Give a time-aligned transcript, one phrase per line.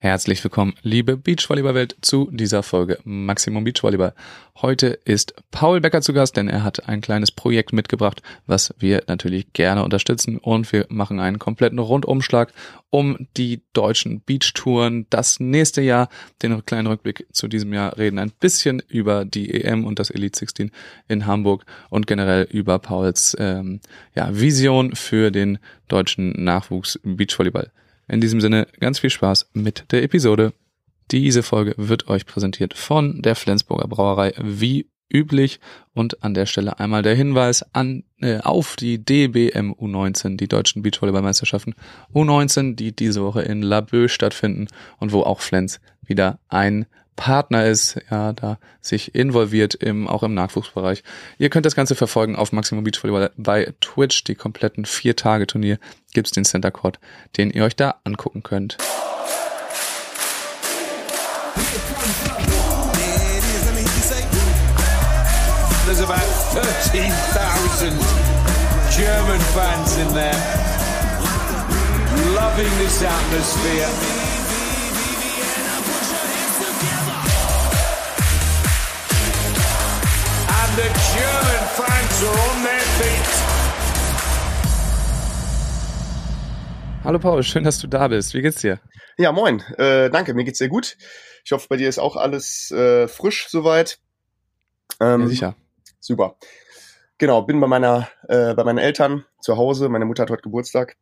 [0.00, 4.14] Herzlich willkommen, liebe Beachvolleyball-Welt, zu dieser Folge Maximum Beachvolleyball.
[4.62, 9.02] Heute ist Paul Becker zu Gast, denn er hat ein kleines Projekt mitgebracht, was wir
[9.08, 12.52] natürlich gerne unterstützen und wir machen einen kompletten Rundumschlag
[12.90, 16.08] um die deutschen Beachtouren das nächste Jahr,
[16.42, 20.38] den kleinen Rückblick zu diesem Jahr, reden ein bisschen über die EM und das Elite
[20.38, 20.70] 16
[21.08, 23.80] in Hamburg und generell über Pauls ähm,
[24.14, 25.58] ja, Vision für den
[25.88, 27.72] deutschen Nachwuchs Beachvolleyball.
[28.08, 30.52] In diesem Sinne ganz viel Spaß mit der Episode.
[31.10, 35.60] Diese Folge wird euch präsentiert von der Flensburger Brauerei wie üblich
[35.94, 40.82] und an der Stelle einmal der Hinweis an äh, auf die DBM U19, die deutschen
[40.82, 41.74] Beachvolleyballmeisterschaften
[42.14, 44.68] U19, die diese Woche in Laboe stattfinden
[44.98, 46.86] und wo auch Flens wieder ein
[47.18, 51.02] Partner ist, ja, da sich involviert im, auch im Nachwuchsbereich.
[51.36, 54.22] Ihr könnt das Ganze verfolgen auf Maximum Beach Volleyball bei Twitch.
[54.22, 55.78] Die kompletten vier Tage Turnier
[56.14, 57.00] gibt's den Center Court,
[57.36, 58.78] den ihr euch da angucken könnt.
[65.86, 66.22] There's about
[66.54, 67.90] 13,000
[68.96, 70.38] German fans in there,
[72.36, 74.27] loving this atmosphere.
[80.78, 83.28] The German fans are on their feet.
[87.02, 88.32] Hallo Paul, schön, dass du da bist.
[88.34, 88.78] Wie geht's dir?
[89.16, 89.60] Ja, moin.
[89.76, 90.96] Äh, danke, mir geht's sehr gut.
[91.44, 93.98] Ich hoffe, bei dir ist auch alles äh, frisch soweit.
[95.00, 95.56] Ähm, ja, sicher.
[95.98, 96.36] Super.
[97.18, 99.88] Genau, bin bei meiner, äh, bei meinen Eltern zu Hause.
[99.88, 100.96] Meine Mutter hat heute Geburtstag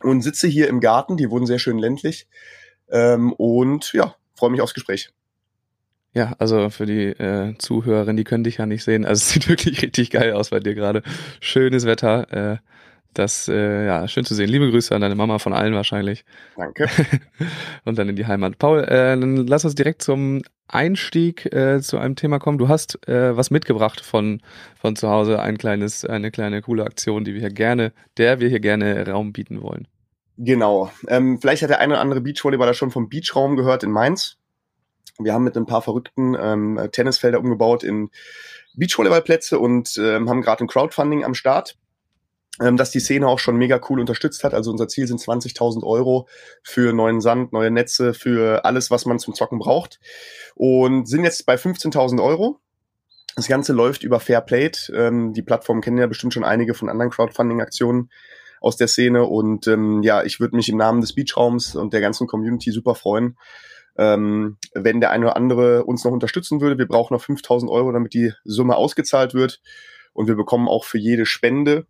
[0.00, 1.16] und sitze hier im Garten.
[1.16, 2.28] Die wohnen sehr schön ländlich.
[2.88, 5.12] Ähm, und ja, freue mich aufs Gespräch.
[6.14, 9.04] Ja, also für die äh, Zuhörerinnen, die können dich ja nicht sehen.
[9.04, 11.02] Also es sieht wirklich richtig geil aus bei dir gerade.
[11.40, 12.52] Schönes Wetter.
[12.52, 12.58] Äh,
[13.14, 14.48] das, äh, ja, schön zu sehen.
[14.48, 16.24] Liebe Grüße an deine Mama von allen wahrscheinlich.
[16.56, 16.88] Danke.
[17.84, 18.58] Und dann in die Heimat.
[18.58, 22.56] Paul, äh, dann lass uns direkt zum Einstieg äh, zu einem Thema kommen.
[22.56, 24.40] Du hast äh, was mitgebracht von,
[24.80, 28.48] von zu Hause, ein kleines, eine kleine coole Aktion, die wir hier gerne, der wir
[28.48, 29.86] hier gerne Raum bieten wollen.
[30.38, 30.90] Genau.
[31.08, 34.38] Ähm, vielleicht hat der eine oder andere Beachvolleyballer schon vom Beachraum gehört in Mainz.
[35.18, 38.10] Wir haben mit ein paar verrückten ähm, Tennisfelder umgebaut in
[38.74, 41.76] Beachvolleyballplätze und ähm, haben gerade ein Crowdfunding am Start,
[42.60, 44.54] ähm, das die Szene auch schon mega cool unterstützt hat.
[44.54, 46.28] Also unser Ziel sind 20.000 Euro
[46.62, 50.00] für neuen Sand, neue Netze, für alles, was man zum Zocken braucht.
[50.54, 52.58] Und sind jetzt bei 15.000 Euro.
[53.36, 54.92] Das Ganze läuft über Fairplate.
[54.94, 58.10] Ähm, die Plattform kennen ja bestimmt schon einige von anderen Crowdfunding-Aktionen
[58.60, 59.24] aus der Szene.
[59.24, 62.94] Und ähm, ja, ich würde mich im Namen des Beachraums und der ganzen Community super
[62.94, 63.36] freuen,
[63.96, 66.78] ähm, wenn der eine oder andere uns noch unterstützen würde.
[66.78, 69.60] Wir brauchen noch 5000 Euro, damit die Summe ausgezahlt wird.
[70.12, 71.86] Und wir bekommen auch für jede Spende,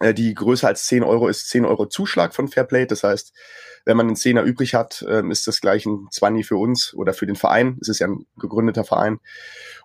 [0.00, 2.86] äh, die größer als 10 Euro ist, 10 Euro Zuschlag von Fairplay.
[2.86, 3.32] Das heißt,
[3.84, 7.14] wenn man einen Zehner übrig hat, äh, ist das gleich ein 20 für uns oder
[7.14, 7.78] für den Verein.
[7.80, 9.20] Es ist ja ein gegründeter Verein.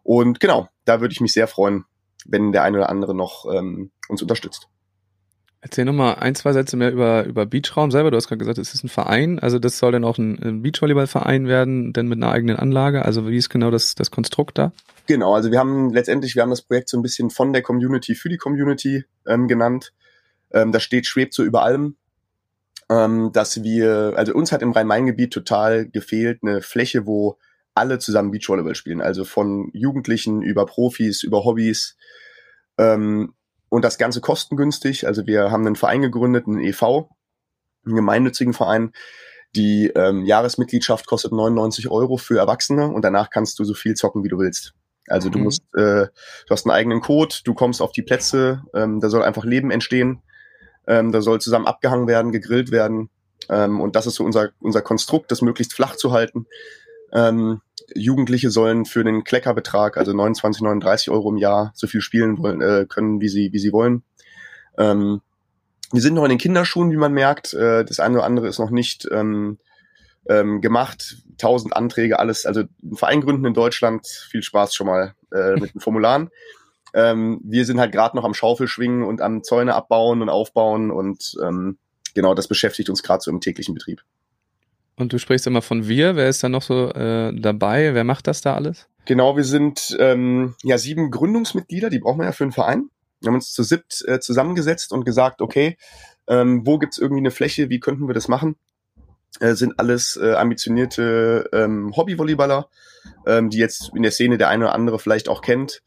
[0.03, 1.85] Und genau, da würde ich mich sehr freuen,
[2.25, 4.67] wenn der eine oder andere noch ähm, uns unterstützt.
[5.63, 8.11] Erzähl nochmal ein, zwei Sätze mehr über, über Beachraum selber.
[8.11, 9.39] Du hast gerade gesagt, es ist ein Verein.
[9.39, 13.05] Also das soll dann auch ein, ein Beachvolleyballverein werden, denn mit einer eigenen Anlage.
[13.05, 14.73] Also wie ist genau das, das Konstrukt da?
[15.07, 18.13] Genau, also wir haben letztendlich, wir haben das Projekt so ein bisschen von der Community
[18.13, 19.93] für die Community ähm, genannt.
[20.51, 21.95] Ähm, das steht, schwebt so über allem.
[22.89, 27.37] Ähm, dass wir, also uns hat im Rhein-Main-Gebiet total gefehlt eine Fläche, wo
[27.73, 28.99] alle zusammen Beachvolleyball spielen.
[28.99, 31.95] Also von Jugendlichen über Profis, über Hobbys.
[32.77, 33.33] Ähm,
[33.73, 35.07] und das Ganze kostengünstig.
[35.07, 37.09] Also wir haben einen Verein gegründet, einen EV,
[37.83, 38.91] einen gemeinnützigen Verein.
[39.55, 44.23] Die ähm, Jahresmitgliedschaft kostet 99 Euro für Erwachsene und danach kannst du so viel zocken,
[44.23, 44.75] wie du willst.
[45.07, 45.45] Also du mhm.
[45.45, 49.23] musst, äh, du hast einen eigenen Code, du kommst auf die Plätze, ähm, da soll
[49.23, 50.21] einfach Leben entstehen,
[50.85, 53.09] ähm, da soll zusammen abgehangen werden, gegrillt werden.
[53.49, 56.45] Ähm, und das ist so unser, unser Konstrukt, das möglichst flach zu halten.
[57.11, 57.61] Ähm,
[57.95, 62.61] Jugendliche sollen für den Kleckerbetrag, also 29, 39 Euro im Jahr, so viel spielen wollen,
[62.61, 64.03] äh, können, wie sie, wie sie wollen.
[64.77, 65.21] Ähm,
[65.91, 67.53] wir sind noch in den Kinderschuhen, wie man merkt.
[67.53, 69.59] Äh, das eine oder andere ist noch nicht ähm,
[70.27, 71.17] ähm, gemacht.
[71.37, 72.45] Tausend Anträge, alles.
[72.45, 74.07] Also ein Verein gründen in Deutschland.
[74.07, 76.29] Viel Spaß schon mal äh, mit den Formularen.
[76.95, 81.35] Ähm, wir sind halt gerade noch am Schaufelschwingen und am Zäune abbauen und aufbauen und
[81.41, 81.79] ähm,
[82.13, 84.03] genau das beschäftigt uns gerade so im täglichen Betrieb.
[84.95, 86.15] Und du sprichst immer von wir.
[86.15, 87.93] Wer ist da noch so äh, dabei?
[87.93, 88.87] Wer macht das da alles?
[89.05, 92.89] Genau, wir sind ähm, ja sieben Gründungsmitglieder, die brauchen wir ja für einen Verein.
[93.19, 95.77] Wir haben uns zu siebt äh, zusammengesetzt und gesagt, okay,
[96.27, 98.55] ähm, wo gibt's irgendwie eine Fläche, wie könnten wir das machen?
[99.39, 102.69] Äh, sind alles äh, ambitionierte ähm, Hobby-Volleyballer,
[103.25, 105.81] ähm, die jetzt in der Szene der eine oder andere vielleicht auch kennt.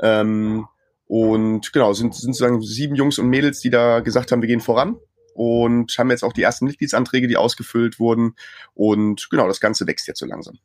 [0.00, 0.66] Ähm,
[1.06, 4.60] und genau, sind, sind sozusagen sieben Jungs und Mädels, die da gesagt haben, wir gehen
[4.60, 4.96] voran
[5.34, 8.34] und haben jetzt auch die ersten Mitgliedsanträge, die ausgefüllt wurden.
[8.74, 10.58] Und genau, das Ganze wächst jetzt so langsam.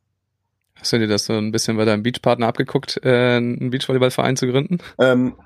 [0.76, 4.48] Hast du dir das so ein bisschen bei deinem Beachpartner abgeguckt, äh, einen Beachvolleyballverein zu
[4.48, 4.78] gründen?
[5.00, 5.38] Ähm,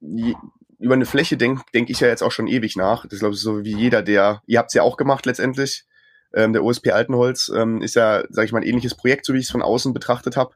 [0.00, 0.34] je,
[0.78, 3.06] über eine Fläche denke denk ich ja jetzt auch schon ewig nach.
[3.06, 5.84] Das glaube ich so wie jeder, der, ihr habt es ja auch gemacht letztendlich.
[6.34, 9.38] Ähm, der OSP Altenholz ähm, ist ja, sage ich mal, ein ähnliches Projekt, so wie
[9.38, 10.54] ich es von außen betrachtet habe.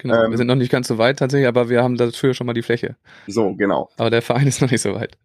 [0.00, 2.46] Genau, Ähm, wir sind noch nicht ganz so weit tatsächlich, aber wir haben dafür schon
[2.46, 2.96] mal die Fläche.
[3.26, 3.90] So, genau.
[3.96, 5.16] Aber der Verein ist noch nicht so weit.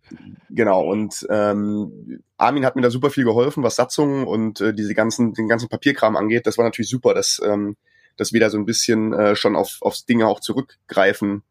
[0.49, 4.93] Genau, und ähm, Armin hat mir da super viel geholfen, was Satzungen und äh, diese
[4.93, 6.45] ganzen, den ganzen Papierkram angeht.
[6.45, 7.77] Das war natürlich super, dass, ähm,
[8.17, 11.43] dass wir da so ein bisschen äh, schon auf, aufs Dinge auch zurückgreifen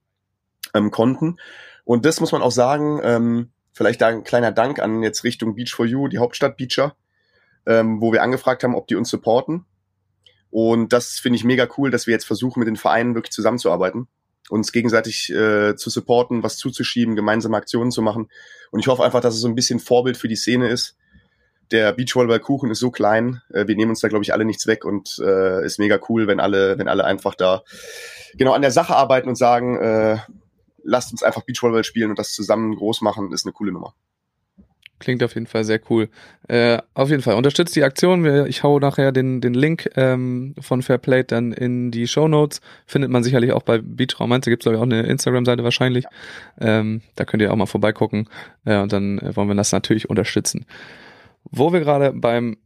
[0.75, 1.39] ähm, konnten.
[1.85, 5.55] Und das muss man auch sagen, ähm, vielleicht da ein kleiner Dank an jetzt Richtung
[5.55, 6.95] Beach for You, die Hauptstadt Beacher,
[7.67, 9.65] ähm, wo wir angefragt haben, ob die uns supporten.
[10.55, 14.07] Und das finde ich mega cool, dass wir jetzt versuchen, mit den Vereinen wirklich zusammenzuarbeiten,
[14.51, 18.31] uns gegenseitig äh, zu supporten, was zuzuschieben, gemeinsame Aktionen zu machen.
[18.71, 20.97] Und ich hoffe einfach, dass es so ein bisschen Vorbild für die Szene ist.
[21.73, 24.85] Der Beachvolleyball-Kuchen ist so klein, äh, wir nehmen uns da, glaube ich, alle nichts weg
[24.85, 27.65] und äh, ist mega cool, wenn alle, wenn alle einfach da
[28.35, 30.19] genau an der Sache arbeiten und sagen, äh,
[30.85, 33.97] lasst uns einfach Beachvolleyball spielen und das zusammen groß machen, ist eine coole Nummer.
[35.01, 36.09] Klingt auf jeden Fall sehr cool.
[36.49, 38.47] Äh, auf jeden Fall, unterstützt die Aktion.
[38.47, 42.61] Ich hau nachher den, den Link ähm, von Fairplay dann in die Show Notes.
[42.87, 44.45] Findet man sicherlich auch bei Beachraum 1.
[44.45, 46.05] Da gibt's glaube ich, auch eine Instagram-Seite wahrscheinlich.
[46.61, 48.29] Ähm, da könnt ihr auch mal vorbeigucken.
[48.65, 50.65] Äh, und dann äh, wollen wir das natürlich unterstützen.
[51.51, 52.57] Wo wir gerade beim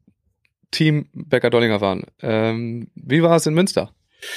[0.70, 2.04] Team Becker-Dollinger waren.
[2.20, 3.90] Ähm, wie war es in Münster,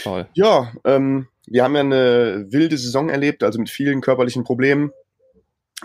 [0.04, 0.28] Paul?
[0.34, 4.92] Ja, ähm, wir haben ja eine wilde Saison erlebt, also mit vielen körperlichen Problemen.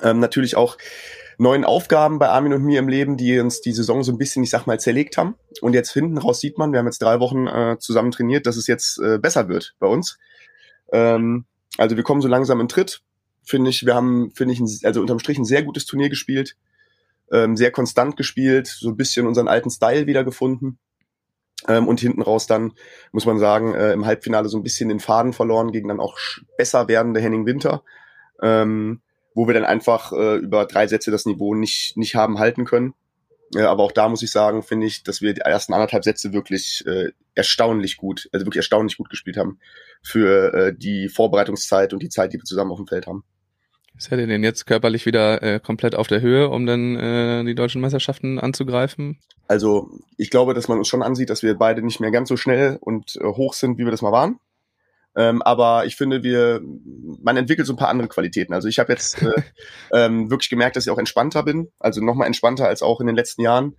[0.02, 0.76] Ähm, natürlich auch
[1.38, 4.42] neuen Aufgaben bei Armin und mir im Leben, die uns die Saison so ein bisschen,
[4.42, 5.34] ich sag mal, zerlegt haben.
[5.60, 8.56] Und jetzt hinten raus sieht man, wir haben jetzt drei Wochen äh, zusammen trainiert, dass
[8.56, 10.18] es jetzt äh, besser wird bei uns.
[10.92, 11.44] Ähm,
[11.78, 13.02] also wir kommen so langsam in Tritt.
[13.44, 16.56] Finde ich, wir haben, finde ich, ein, also unterm Strich ein sehr gutes Turnier gespielt.
[17.30, 20.78] Ähm, sehr konstant gespielt, so ein bisschen unseren alten Style wiedergefunden.
[21.68, 22.72] Ähm, und hinten raus dann,
[23.12, 26.16] muss man sagen, äh, im Halbfinale so ein bisschen den Faden verloren gegen dann auch
[26.56, 27.82] besser werdende Henning Winter.
[28.42, 29.00] Ähm,
[29.36, 32.94] wo wir dann einfach äh, über drei Sätze das Niveau nicht, nicht haben halten können.
[33.54, 36.32] Äh, aber auch da muss ich sagen, finde ich, dass wir die ersten anderthalb Sätze
[36.32, 39.60] wirklich äh, erstaunlich gut, also wirklich erstaunlich gut gespielt haben
[40.02, 43.24] für äh, die Vorbereitungszeit und die Zeit, die wir zusammen auf dem Feld haben.
[43.98, 47.54] Seid ihr denn jetzt körperlich wieder äh, komplett auf der Höhe, um dann äh, die
[47.54, 49.18] deutschen Meisterschaften anzugreifen?
[49.48, 52.38] Also ich glaube, dass man uns schon ansieht, dass wir beide nicht mehr ganz so
[52.38, 54.38] schnell und äh, hoch sind, wie wir das mal waren.
[55.16, 56.60] Ähm, aber ich finde, wir,
[57.22, 58.52] man entwickelt so ein paar andere Qualitäten.
[58.52, 59.42] Also ich habe jetzt äh,
[59.92, 63.06] ähm, wirklich gemerkt, dass ich auch entspannter bin, also noch mal entspannter als auch in
[63.06, 63.76] den letzten Jahren.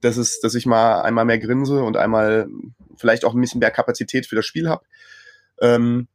[0.00, 2.48] Das ist, dass ich mal einmal mehr grinse und einmal
[2.96, 4.84] vielleicht auch ein bisschen mehr Kapazität für das Spiel habe.
[5.60, 6.08] Ähm,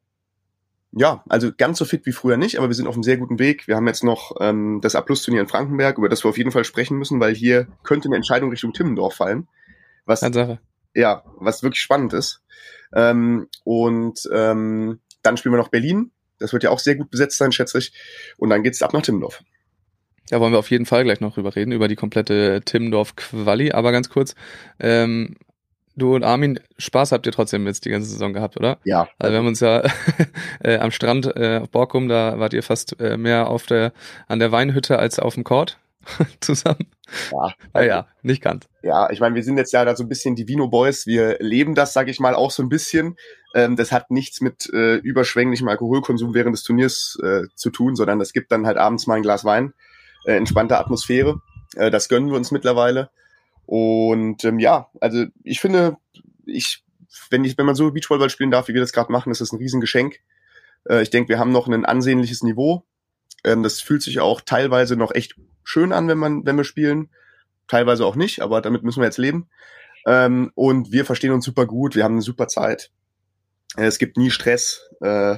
[0.91, 3.39] ja, also ganz so fit wie früher nicht, aber wir sind auf einem sehr guten
[3.39, 3.67] Weg.
[3.67, 6.63] Wir haben jetzt noch ähm, das A-Plus-Turnier in Frankenberg, über das wir auf jeden Fall
[6.63, 9.47] sprechen müssen, weil hier könnte eine Entscheidung Richtung Timmendorf fallen.
[10.05, 10.59] Was Tatsache.
[10.93, 12.43] ja, was wirklich spannend ist.
[12.95, 16.11] Ähm, und ähm, dann spielen wir noch Berlin.
[16.39, 17.93] Das wird ja auch sehr gut besetzt sein, schätze ich.
[18.37, 19.41] Und dann geht's ab nach Timmendorf.
[20.29, 23.71] Da wollen wir auf jeden Fall gleich noch drüber reden, über die komplette Timmendorf-Quali.
[23.71, 24.35] Aber ganz kurz,
[24.79, 25.35] ähm,
[25.95, 28.79] du und Armin, Spaß habt ihr trotzdem jetzt die ganze Saison gehabt, oder?
[28.83, 29.83] Ja, Also wir haben uns ja
[30.63, 33.91] äh, am Strand äh, auf Borkum, da wart ihr fast äh, mehr auf der
[34.27, 35.77] an der Weinhütte als auf dem Court
[36.39, 36.88] zusammen.
[37.31, 38.67] ja, Ah ja, nicht ganz.
[38.81, 41.05] ja, ich meine, wir sind jetzt ja da so ein bisschen die Vino Boys.
[41.05, 43.17] Wir leben das, sage ich mal, auch so ein bisschen.
[43.53, 48.19] Ähm, das hat nichts mit äh, überschwänglichem Alkoholkonsum während des Turniers äh, zu tun, sondern
[48.22, 49.74] es gibt dann halt abends mal ein Glas Wein,
[50.25, 51.41] äh, entspannte Atmosphäre.
[51.75, 53.10] Äh, das gönnen wir uns mittlerweile.
[53.65, 55.98] Und ähm, ja, also ich finde,
[56.45, 56.83] ich,
[57.29, 59.51] wenn ich, wenn man so Beachvolleyball spielen darf, wie wir das gerade machen, ist das
[59.51, 60.19] ein Riesengeschenk.
[60.89, 62.86] Äh, ich denke, wir haben noch ein ansehnliches Niveau.
[63.43, 67.10] Ähm, das fühlt sich auch teilweise noch echt schön an, wenn man, wenn wir spielen.
[67.67, 69.50] Teilweise auch nicht, aber damit müssen wir jetzt leben.
[70.05, 72.91] Ähm, und wir verstehen uns super gut, wir haben eine super Zeit.
[73.77, 74.89] Äh, es gibt nie Stress.
[75.01, 75.38] Äh,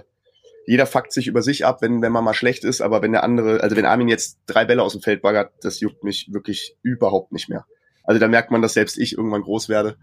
[0.65, 3.24] jeder fuckt sich über sich ab, wenn, wenn man mal schlecht ist, aber wenn der
[3.24, 6.75] andere, also wenn Armin jetzt drei Bälle aus dem Feld baggert, das juckt mich wirklich
[6.82, 7.65] überhaupt nicht mehr.
[8.03, 9.98] Also da merkt man, dass selbst ich irgendwann groß werde.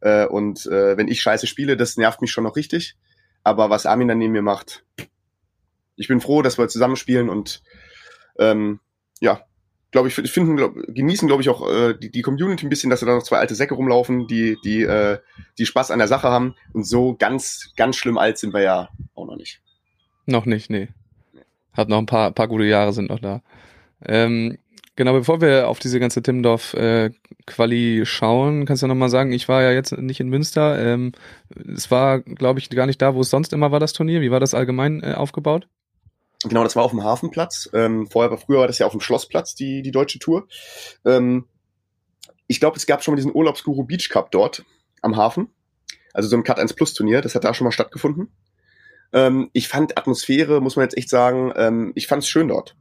[0.00, 2.96] Äh, und äh, wenn ich scheiße spiele, das nervt mich schon noch richtig.
[3.44, 4.84] Aber was Armin dann neben mir macht,
[5.96, 7.62] ich bin froh, dass wir zusammenspielen und
[8.38, 8.80] ähm,
[9.20, 9.42] ja,
[9.90, 13.00] glaube ich, finden, glaub, genießen, glaube ich, auch äh, die, die Community ein bisschen, dass
[13.00, 15.18] da noch zwei alte Säcke rumlaufen, die, die, äh,
[15.56, 16.54] die Spaß an der Sache haben.
[16.72, 19.60] Und so ganz, ganz schlimm alt sind wir ja auch noch nicht.
[20.26, 20.88] Noch nicht, nee.
[21.72, 23.40] Hat noch ein paar, paar gute Jahre sind noch da.
[24.04, 24.58] Ähm,
[24.94, 27.10] genau, bevor wir auf diese ganze Timmendorf äh,
[28.04, 30.78] schauen, kannst du noch mal sagen, ich war ja jetzt nicht in Münster.
[30.78, 31.12] Ähm,
[31.74, 34.20] es war, glaube ich, gar nicht da, wo es sonst immer war, das Turnier.
[34.20, 35.66] Wie war das allgemein äh, aufgebaut?
[36.44, 37.68] Genau, das war auf dem Hafenplatz.
[37.72, 40.46] Ähm, vorher war früher war das ja auf dem Schlossplatz die die deutsche Tour.
[41.04, 41.46] Ähm,
[42.46, 44.64] ich glaube, es gab schon mal diesen Urlaubsguru Beach Cup dort
[45.02, 45.48] am Hafen.
[46.14, 48.32] Also so ein Cut 1 Plus Turnier, das hat da schon mal stattgefunden.
[49.12, 52.76] Ähm, ich fand Atmosphäre, muss man jetzt echt sagen, ähm, ich fand es schön dort.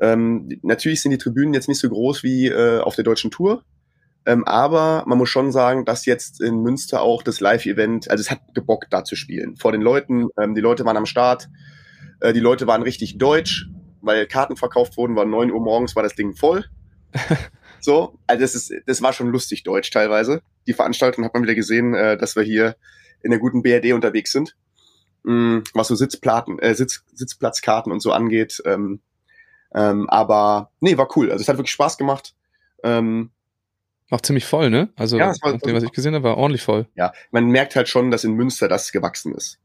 [0.00, 3.64] Ähm, natürlich sind die Tribünen jetzt nicht so groß wie äh, auf der deutschen Tour.
[4.26, 8.30] Ähm, aber man muss schon sagen, dass jetzt in Münster auch das Live-Event, also es
[8.30, 9.56] hat gebockt, da zu spielen.
[9.56, 11.48] Vor den Leuten, ähm, die Leute waren am Start,
[12.24, 13.66] äh, die Leute waren richtig deutsch,
[14.00, 16.64] weil Karten verkauft wurden, war neun Uhr morgens, war das Ding voll.
[17.80, 20.42] so, also das ist, das war schon lustig deutsch teilweise.
[20.66, 22.76] Die Veranstaltung hat man wieder gesehen, äh, dass wir hier
[23.22, 24.56] in der guten BRD unterwegs sind.
[25.22, 28.62] Mm, was so Sitzplatten, äh, Sitz, Sitzplatzkarten und so angeht.
[28.64, 29.00] Ähm,
[29.74, 31.30] ähm, aber nee, war cool.
[31.30, 32.34] Also es hat wirklich Spaß gemacht.
[32.82, 33.30] Ähm,
[34.10, 34.90] Auch ziemlich voll, ne?
[34.96, 36.86] Also, Ja, war- dem, was ich gesehen habe, war ordentlich voll.
[36.94, 39.58] ja, man merkt halt schon, dass in Münster das gewachsen ist.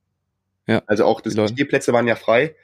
[0.69, 0.83] Ja.
[0.85, 2.55] Also auch das, Die Plätze waren ja frei.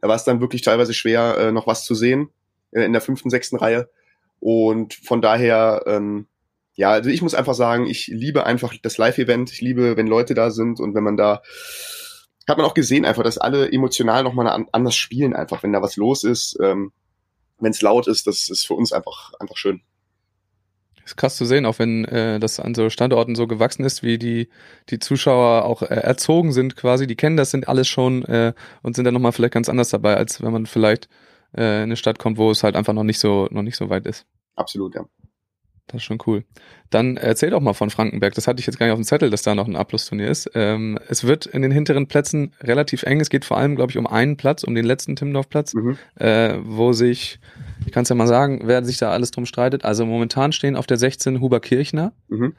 [0.00, 2.30] Da war es dann wirklich teilweise schwer, äh, noch was zu sehen
[2.70, 3.90] äh, in der fünften, sechsten Reihe.
[4.38, 6.28] Und von daher, ähm,
[6.74, 9.50] ja, also ich muss einfach sagen, ich liebe einfach das Live-Event.
[9.52, 11.42] Ich liebe, wenn Leute da sind und wenn man da
[12.48, 15.82] hat man auch gesehen einfach, dass alle emotional nochmal an, anders spielen einfach, wenn da
[15.82, 16.92] was los ist, ähm,
[17.58, 19.82] wenn es laut ist, das ist für uns einfach einfach schön.
[21.08, 24.18] Ist krass zu sehen, auch wenn äh, das an so Standorten so gewachsen ist, wie
[24.18, 24.50] die,
[24.90, 28.94] die Zuschauer auch äh, erzogen sind quasi, die kennen das, sind alles schon äh, und
[28.94, 31.08] sind dann nochmal vielleicht ganz anders dabei, als wenn man vielleicht
[31.56, 33.88] äh, in eine Stadt kommt, wo es halt einfach noch nicht so, noch nicht so
[33.88, 34.26] weit ist.
[34.54, 35.06] Absolut, ja.
[35.88, 36.44] Das ist schon cool.
[36.90, 38.34] Dann erzähl doch mal von Frankenberg.
[38.34, 40.50] Das hatte ich jetzt gar nicht auf dem Zettel, dass da noch ein Abschlussturnier ist.
[40.54, 43.20] Ähm, es wird in den hinteren Plätzen relativ eng.
[43.20, 45.96] Es geht vor allem, glaube ich, um einen Platz, um den letzten Timmendorf-Platz, Mhm.
[46.16, 47.40] äh, wo sich,
[47.86, 49.84] ich kann es ja mal sagen, wer sich da alles drum streitet.
[49.84, 52.54] Also momentan stehen auf der 16 Huber Kirchner Mhm.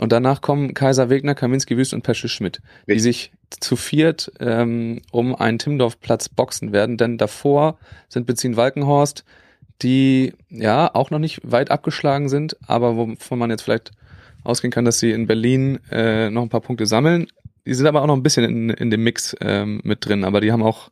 [0.00, 3.02] und danach kommen Kaiser Wegner, Kaminski Wüst und Pesche Schmidt, die Richtig.
[3.02, 6.96] sich zu viert ähm, um einen Timmendorf-Platz boxen werden.
[6.96, 9.24] Denn davor sind Bezin Walkenhorst,
[9.80, 13.92] die ja auch noch nicht weit abgeschlagen sind, aber wovon man jetzt vielleicht
[14.44, 17.26] ausgehen kann, dass sie in Berlin äh, noch ein paar Punkte sammeln.
[17.64, 20.40] Die sind aber auch noch ein bisschen in, in dem Mix ähm, mit drin, aber
[20.40, 20.90] die haben auch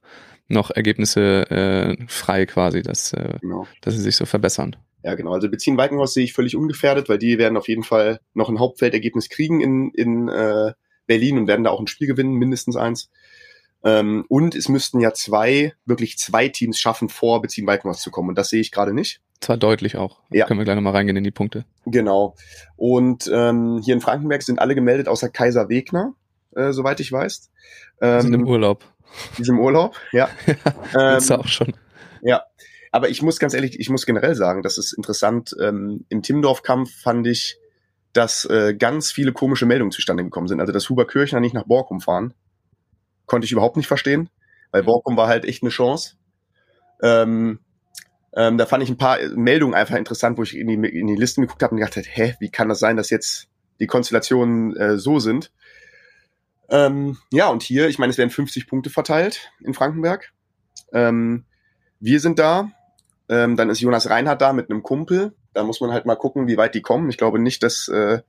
[0.48, 3.66] noch Ergebnisse äh, frei quasi, dass, äh, Genau.
[3.80, 4.76] dass sie sich so verbessern.
[5.02, 5.32] Ja, genau.
[5.32, 8.58] Also beziehen Walkenhorst sehe ich völlig ungefährdet, weil die werden auf jeden Fall noch ein
[8.58, 10.72] Hauptfeldergebnis kriegen in, in äh,
[11.06, 13.10] Berlin und werden da auch ein Spiel gewinnen, mindestens eins.
[13.82, 18.28] Ähm, und es müssten ja zwei, wirklich zwei Teams schaffen, vor beziehen Walkenhorst zu kommen.
[18.30, 19.20] Und das sehe ich gerade nicht.
[19.40, 20.20] Zwar deutlich auch.
[20.30, 20.46] Ja.
[20.46, 21.64] Können wir gleich nochmal reingehen in die Punkte.
[21.86, 22.34] Genau.
[22.76, 26.14] Und ähm, hier in Frankenberg sind alle gemeldet, außer Kaiser Wegner,
[26.54, 27.50] äh, soweit ich weiß.
[28.00, 28.84] Wir sind im Ähm, Urlaub.
[29.38, 30.28] die sind im Urlaub, ja.
[30.92, 31.74] Du ähm, auch schon.
[32.22, 32.42] Ja,
[32.92, 35.56] aber ich muss ganz ehrlich, ich muss generell sagen, das ist interessant.
[35.60, 37.58] Ähm, Im Timmendorf-Kampf fand ich,
[38.12, 40.60] dass äh, ganz viele komische Meldungen zustande gekommen sind.
[40.60, 42.34] Also, dass Huber Kirchner nicht nach Borkum fahren,
[43.30, 44.28] konnte ich überhaupt nicht verstehen,
[44.72, 46.16] weil Borkum war halt echt eine Chance.
[47.00, 47.60] Ähm,
[48.34, 51.14] ähm, da fand ich ein paar Meldungen einfach interessant, wo ich in die, in die
[51.14, 53.46] Listen geguckt habe und gedacht habe, hä, wie kann das sein, dass jetzt
[53.78, 55.52] die Konstellationen äh, so sind?
[56.70, 60.32] Ähm, ja, und hier, ich meine, es werden 50 Punkte verteilt in Frankenberg.
[60.92, 61.44] Ähm,
[62.00, 62.72] wir sind da.
[63.28, 65.34] Ähm, dann ist Jonas Reinhardt da mit einem Kumpel.
[65.52, 67.08] Da muss man halt mal gucken, wie weit die kommen.
[67.10, 68.22] Ich glaube nicht, dass, äh,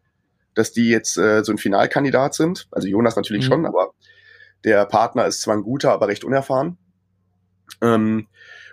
[0.54, 2.68] dass die jetzt äh, so ein Finalkandidat sind.
[2.72, 3.50] Also Jonas natürlich Mhm.
[3.52, 3.94] schon, aber
[4.64, 6.78] der Partner ist zwar ein guter, aber recht unerfahren.
[7.82, 8.28] Ähm,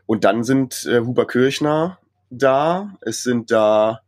[0.06, 1.98] und dann sind äh, Huber Kirchner
[2.30, 2.96] da.
[3.00, 4.00] Es sind da,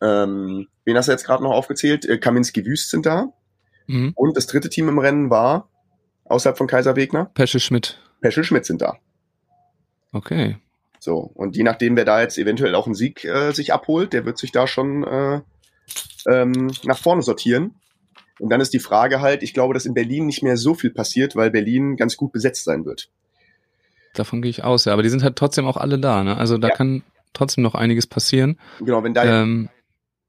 [0.00, 2.04] ähm, wen hast du jetzt gerade noch aufgezählt?
[2.06, 3.32] Äh, Kaminski Wüst sind da.
[3.86, 4.12] Mhm.
[4.14, 5.68] Und das dritte Team im Rennen war,
[6.24, 8.00] außerhalb von Kaiser Wegner, Pesche Schmidt.
[8.20, 8.98] Peschel Schmidt sind da.
[10.12, 10.58] Okay.
[10.98, 14.26] So, und je nachdem, wer da jetzt eventuell auch einen Sieg äh, sich abholt, der
[14.26, 15.40] wird sich da schon äh,
[16.28, 17.74] ähm, nach vorne sortieren.
[18.40, 20.90] Und dann ist die Frage halt, ich glaube, dass in Berlin nicht mehr so viel
[20.90, 23.10] passiert, weil Berlin ganz gut besetzt sein wird.
[24.14, 24.92] Davon gehe ich aus, ja.
[24.92, 26.36] Aber die sind halt trotzdem auch alle da, ne?
[26.36, 26.74] Also da Ja.
[26.74, 28.58] kann trotzdem noch einiges passieren.
[28.80, 29.68] Genau, wenn da, Ähm,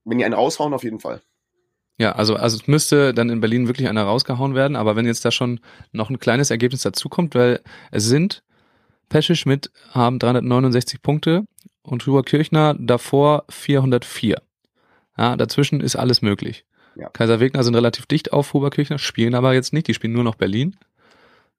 [0.05, 1.21] wenn die einen raushauen, auf jeden Fall.
[1.97, 5.23] ja, also, also es müsste dann in Berlin wirklich einer rausgehauen werden, aber wenn jetzt
[5.25, 5.59] da schon
[5.91, 7.59] noch ein kleines Ergebnis dazukommt, weil
[7.91, 8.43] es sind,
[9.09, 11.43] Pesche Schmidt haben 369 Punkte
[11.83, 14.41] und Huber Kirchner davor 404.
[15.17, 16.65] Ja, dazwischen ist alles möglich.
[16.95, 17.09] Ja.
[17.09, 20.23] Kaiser Wegner sind relativ dicht auf Huber Kirchner, spielen aber jetzt nicht, die spielen nur
[20.23, 20.75] noch Berlin.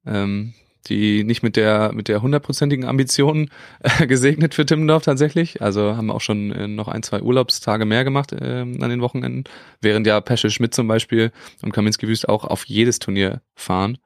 [0.05, 0.55] Ähm,
[0.89, 5.62] die nicht mit der mit der hundertprozentigen Ambition äh, gesegnet für Timmendorf tatsächlich.
[5.62, 9.45] Also haben auch schon äh, noch ein, zwei Urlaubstage mehr gemacht ähm, an den Wochenenden,
[9.81, 11.31] während ja Pesche Schmidt zum Beispiel
[11.62, 13.99] und Kaminski Wüst auch auf jedes Turnier fahren.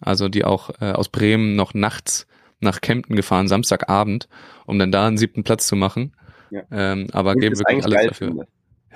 [0.00, 2.26] Also die auch äh, aus Bremen noch nachts
[2.60, 4.28] nach Kempten gefahren, Samstagabend,
[4.66, 6.14] um dann da einen siebten Platz zu machen.
[6.50, 6.62] Ja.
[6.70, 8.28] Ähm, aber Und geben wirklich alles dafür.
[8.28, 8.46] finde.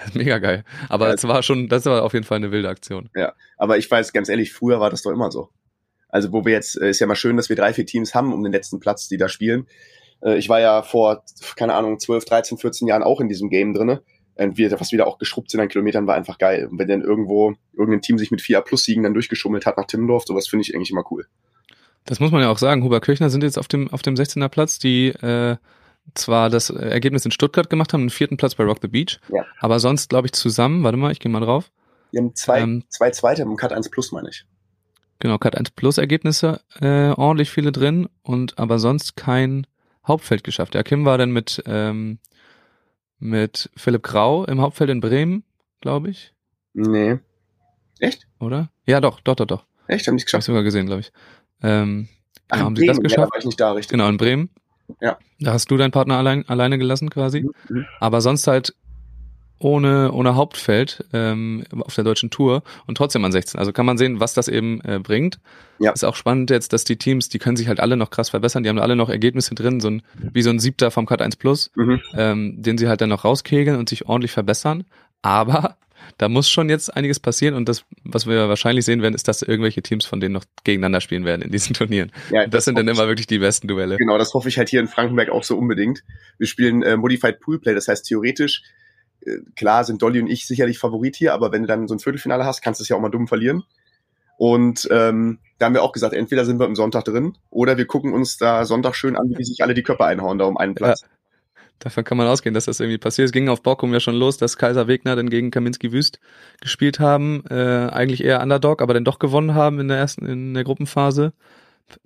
[0.15, 0.65] Mega geil.
[0.89, 1.15] Aber Ja.
[1.15, 3.11] es war schon, das war auf jeden Fall eine wilde Aktion.
[3.57, 5.51] Aber ich weiß ganz ehrlich, früher war das doch immer so.
[6.09, 8.33] Also wo wir jetzt, äh, ist ja mal schön, dass wir drei, vier Teams haben
[8.33, 9.67] um den letzten Platz, die da spielen.
[10.23, 11.23] Äh, ich war ja vor,
[11.57, 14.03] keine Ahnung, 12, 13, 14 Jahren auch in diesem Game drinne.
[14.35, 16.67] Und wir, was wieder auch geschrubbt sind an Kilometern, war einfach geil.
[16.71, 19.87] Und wenn dann irgendwo irgendein Team sich mit 4 plus Siegen dann durchgeschummelt hat nach
[19.87, 21.27] Timmendorf, sowas finde ich eigentlich immer cool.
[22.07, 22.83] Das muss man ja auch sagen.
[22.83, 25.57] Huber Kirchner sind jetzt auf dem, auf dem 16er Platz, die äh,
[26.15, 29.45] zwar das Ergebnis in Stuttgart gemacht haben, einen vierten Platz bei Rock the Beach, Ja.
[29.61, 31.71] aber sonst, glaube ich, zusammen, warte mal, ich gehe mal drauf.
[32.11, 34.45] Wir haben zwei, Ähm, zwei Zweite im Cut 1 Plus, meine ich.
[35.21, 39.67] Genau, Cut 1 Plus Ergebnisse, äh, ordentlich viele drin und aber sonst kein
[40.07, 40.75] Hauptfeld geschafft.
[40.75, 42.19] Ja, Kim war dann mit, ähm,
[43.19, 45.45] mit Philipp Grau im Hauptfeld in Bremen,
[45.81, 46.33] glaube ich,
[46.73, 47.19] Nee.
[47.99, 48.27] Echt?
[48.39, 48.71] oder?
[48.87, 49.67] Ja, doch, doch, doch, doch.
[49.87, 50.07] Echt?
[50.09, 50.45] Haben die es Hab ich geschafft?
[50.47, 51.13] sogar gesehen, glaube ich.
[51.63, 52.09] Ähm,
[52.49, 53.09] Ach, genau, haben in sie das Bremen.
[53.11, 53.33] Ja, da geschafft?
[53.35, 53.91] war ich nicht da, richtig.
[53.93, 54.51] Genau, in Bremen.
[55.01, 55.19] Ja.
[55.41, 57.47] Da hast du deinen Partner allein, alleine gelassen quasi.
[57.69, 57.87] Mhm.
[58.01, 58.75] Aber sonst halt
[59.63, 63.59] ohne, ohne Hauptfeld ähm, auf der deutschen Tour und trotzdem an 16.
[63.61, 65.39] Also kann man sehen, was das eben äh, bringt.
[65.79, 65.93] Ja.
[65.93, 68.63] Ist auch spannend jetzt, dass die Teams, die können sich halt alle noch krass verbessern.
[68.63, 71.37] Die haben alle noch Ergebnisse drin, so ein, wie so ein Siebter vom Cut 1
[71.37, 72.01] Plus, Mhm.
[72.17, 74.85] ähm, den sie halt dann noch rauskegeln und sich ordentlich verbessern.
[75.21, 75.77] Aber
[76.19, 79.43] da muss schon jetzt einiges passieren und das, was wir wahrscheinlich sehen werden, ist, dass
[79.43, 82.13] irgendwelche Teams von denen noch gegeneinander spielen werden in diesen Turnieren.
[82.31, 83.97] Ja, Das sind dann immer wirklich die besten Duelle.
[83.97, 86.03] Genau, das hoffe ich halt hier in Frankenberg auch so unbedingt.
[86.39, 88.63] Wir spielen äh, Modified Poolplay, das heißt theoretisch,
[89.23, 92.01] äh, klar sind Dolly und ich sicherlich Favorit hier, aber wenn du dann so ein
[92.01, 93.65] Viertelfinale hast, kannst du es ja auch mal dumm verlieren.
[94.39, 97.87] Und ähm, da haben wir auch gesagt, entweder sind wir am Sonntag drin oder wir
[97.87, 100.75] gucken uns da Sonntag schön an, wie sich alle die Köpfe einhauen da um einen
[100.75, 101.05] Platz.
[101.81, 103.27] Davon kann man ausgehen, dass das irgendwie passiert.
[103.27, 106.21] Es ging auf Borkum ja schon los, dass Kaiser Wegner dann gegen Kaminski Wüst
[106.61, 107.43] gespielt haben.
[107.51, 111.33] Äh, eigentlich eher Underdog, aber dann doch gewonnen haben in der ersten, in der Gruppenphase.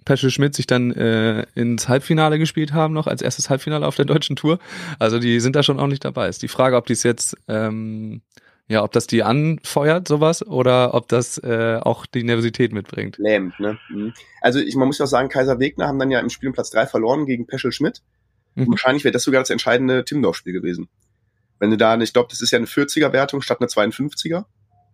[0.05, 4.05] Peschel Schmidt sich dann äh, ins Halbfinale gespielt haben, noch als erstes Halbfinale auf der
[4.05, 4.61] deutschen Tour.
[4.99, 6.29] Also die sind da schon auch nicht dabei.
[6.29, 8.23] Ist die Frage, ob die es jetzt, ähm,
[8.69, 13.19] ja, ob das die anfeuert, sowas, oder ob das äh, auch die Nervosität mitbringt.
[13.19, 13.77] Lähmend, ne?
[13.91, 14.15] Mhm.
[14.41, 16.55] Also ich, man muss ja auch sagen, Kaiser Wegner haben dann ja im Spiel um
[16.55, 18.03] Platz drei verloren gegen Peschel Schmidt.
[18.55, 18.71] Mhm.
[18.71, 20.89] Wahrscheinlich wäre das sogar das entscheidende Timmendorf-Spiel gewesen.
[21.59, 24.45] Wenn du da, ich glaube, das ist ja eine 40er-Wertung statt eine 52er.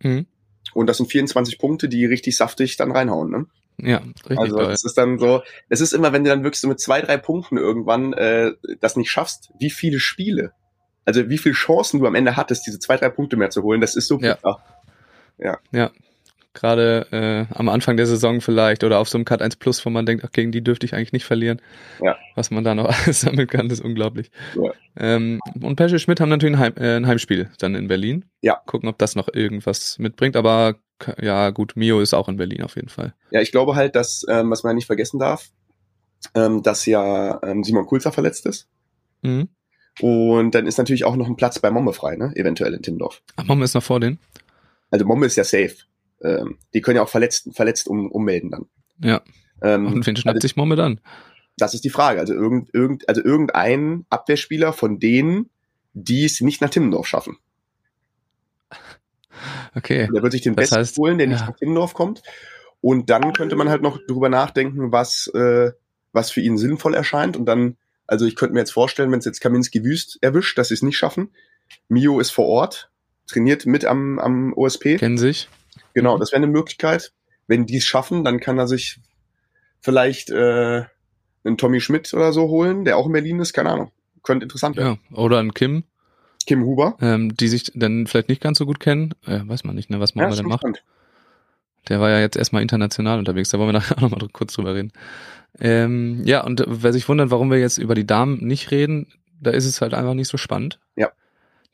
[0.02, 0.26] Mhm.
[0.74, 3.46] Und das sind 24 Punkte, die richtig saftig dann reinhauen, ne?
[3.82, 6.68] Ja, richtig Also das ist dann so, es ist immer, wenn du dann wirklich so
[6.68, 10.52] mit zwei, drei Punkten irgendwann äh, das nicht schaffst, wie viele Spiele,
[11.06, 13.80] also wie viele Chancen du am Ende hattest, diese zwei, drei Punkte mehr zu holen,
[13.80, 14.34] das ist so Ja.
[14.34, 14.62] bitter.
[15.38, 15.90] Ja.
[16.52, 19.90] Gerade äh, am Anfang der Saison vielleicht oder auf so einem Cut 1 Plus, wo
[19.90, 21.62] man denkt, ach, gegen die dürfte ich eigentlich nicht verlieren.
[22.02, 22.16] Ja.
[22.34, 24.30] Was man da noch alles sammeln kann, ist unglaublich.
[24.56, 24.72] Ja.
[24.96, 28.24] Ähm, und Pesche Schmidt haben natürlich ein, Heim, äh, ein Heimspiel dann in Berlin.
[28.40, 28.60] Ja.
[28.66, 30.34] Gucken, ob das noch irgendwas mitbringt.
[30.34, 30.74] Aber
[31.20, 33.14] ja, gut, Mio ist auch in Berlin auf jeden Fall.
[33.30, 35.50] Ja, ich glaube halt, dass, ähm, was man nicht vergessen darf,
[36.34, 38.68] ähm, dass ja ähm, Simon Kulzer verletzt ist.
[39.22, 39.48] Mhm.
[40.00, 42.32] Und dann ist natürlich auch noch ein Platz bei Momme frei, ne?
[42.34, 43.22] Eventuell in Timmendorf.
[43.36, 44.18] Ach, Mom ist noch vor denen.
[44.90, 45.76] Also Momme ist ja safe.
[46.22, 48.66] Ähm, die können ja auch verletzt, verletzt um, ummelden dann.
[49.02, 49.22] Ja.
[49.62, 51.00] Ähm, Und wen schnappt also, sich Momme dann?
[51.60, 52.20] das ist die Frage.
[52.20, 55.50] Also, irgend, irgend, also irgendein Abwehrspieler von denen,
[55.92, 57.38] die es nicht nach Timmendorf schaffen.
[59.74, 60.08] Okay.
[60.12, 61.46] Der wird sich den Das Besten heißt, holen, der nicht ja.
[61.46, 62.22] nach Timmendorf kommt.
[62.80, 65.70] Und dann könnte man halt noch drüber nachdenken, was, äh,
[66.12, 67.36] was für ihn sinnvoll erscheint.
[67.36, 70.68] Und dann, also ich könnte mir jetzt vorstellen, wenn es jetzt Kaminski Wüst erwischt, dass
[70.68, 71.30] sie es nicht schaffen.
[71.88, 72.90] Mio ist vor Ort,
[73.28, 74.98] trainiert mit am, am OSP.
[74.98, 75.48] Kennen sich.
[75.94, 77.12] Genau, das wäre eine Möglichkeit.
[77.46, 79.00] Wenn die es schaffen, dann kann er sich
[79.80, 80.84] vielleicht äh,
[81.44, 83.90] einen Tommy Schmidt oder so holen, der auch in Berlin ist, keine Ahnung.
[84.22, 84.98] Könnte interessant werden.
[85.10, 85.16] Ja.
[85.16, 85.84] Oder ein Kim,
[86.46, 86.96] Kim Huber.
[87.00, 89.14] ähm, die sich dann vielleicht nicht ganz so gut kennen.
[89.26, 90.60] Äh, weiß man nicht, ne, was Ja, man ist denn macht.
[90.60, 90.84] spannend.
[91.88, 94.74] Der war ja jetzt erstmal international unterwegs, da wollen wir nachher auch nochmal kurz drüber
[94.74, 94.92] reden.
[95.58, 99.06] Ähm, ja, und wer sich wundert, warum wir jetzt über die Damen nicht reden,
[99.40, 100.78] da ist es halt einfach nicht so spannend.
[100.96, 101.10] Ja.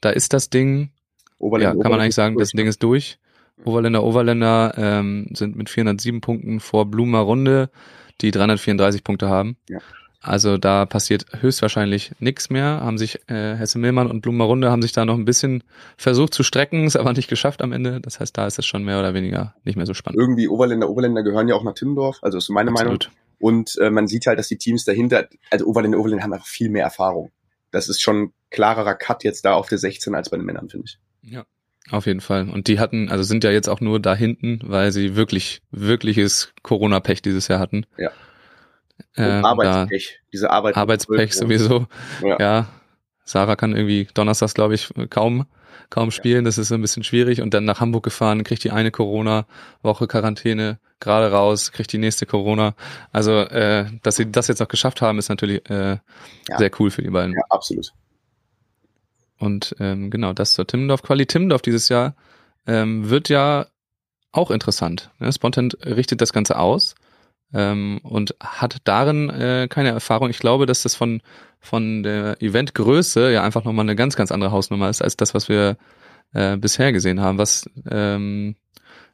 [0.00, 0.90] Da ist das Ding,
[1.38, 2.58] Oberländer, ja, kann man Oberländer eigentlich sagen, das durch, ne?
[2.62, 3.18] Ding ist durch.
[3.64, 7.70] Overländer, Overländer ähm, sind mit 407 Punkten vor Blumer Runde,
[8.20, 9.56] die 334 Punkte haben.
[9.68, 9.78] Ja.
[10.20, 12.80] Also da passiert höchstwahrscheinlich nichts mehr.
[12.80, 15.62] Haben sich äh, Hesse Millmann und Blumer Runde haben sich da noch ein bisschen
[15.96, 18.00] versucht zu strecken, ist aber nicht geschafft am Ende.
[18.00, 20.18] Das heißt, da ist es schon mehr oder weniger nicht mehr so spannend.
[20.18, 22.94] Irgendwie Oberländer, Oberländer gehören ja auch nach Timmendorf, also ist meine Meinung.
[22.94, 23.12] Absolut.
[23.38, 26.70] Und äh, man sieht halt, dass die Teams dahinter, also Oberländer, Oberländer haben einfach viel
[26.70, 27.30] mehr Erfahrung.
[27.70, 30.68] Das ist schon ein klarerer Cut jetzt da auf der 16 als bei den Männern,
[30.68, 30.98] finde ich.
[31.30, 31.44] Ja,
[31.90, 32.48] auf jeden Fall.
[32.48, 36.52] Und die hatten, also sind ja jetzt auch nur da hinten, weil sie wirklich, wirkliches
[36.62, 37.86] Corona-Pech dieses Jahr hatten.
[37.96, 38.10] Ja.
[39.16, 40.76] Ähm, Arbeitspech, diese Arbeit.
[40.76, 41.86] Arbeitspech sowieso.
[42.22, 42.36] Ja.
[42.40, 42.68] Ja.
[43.24, 45.46] Sarah kann irgendwie donnerstags, glaube ich, kaum,
[45.90, 46.44] kaum spielen.
[46.44, 47.40] Das ist so ein bisschen schwierig.
[47.40, 52.24] Und dann nach Hamburg gefahren, kriegt die eine Corona-Woche Quarantäne gerade raus, kriegt die nächste
[52.26, 52.74] Corona.
[53.12, 55.98] Also, äh, dass sie das jetzt noch geschafft haben, ist natürlich äh,
[56.48, 56.58] Ja.
[56.58, 57.34] sehr cool für die beiden.
[57.34, 57.92] Ja, absolut.
[59.38, 61.02] Und ähm, genau, das zur Timmendorf.
[61.02, 62.14] Quali Timmendorf dieses Jahr
[62.66, 63.66] ähm, wird ja
[64.32, 65.10] auch interessant.
[65.18, 65.32] Ne?
[65.32, 66.94] Spontan richtet das Ganze aus.
[67.52, 70.30] ähm, und hat darin äh, keine Erfahrung.
[70.30, 71.22] Ich glaube, dass das von
[71.60, 75.48] von der Eventgröße ja einfach nochmal eine ganz, ganz andere Hausnummer ist als das, was
[75.48, 75.76] wir
[76.32, 77.38] äh, bisher gesehen haben.
[77.38, 78.56] Was ähm,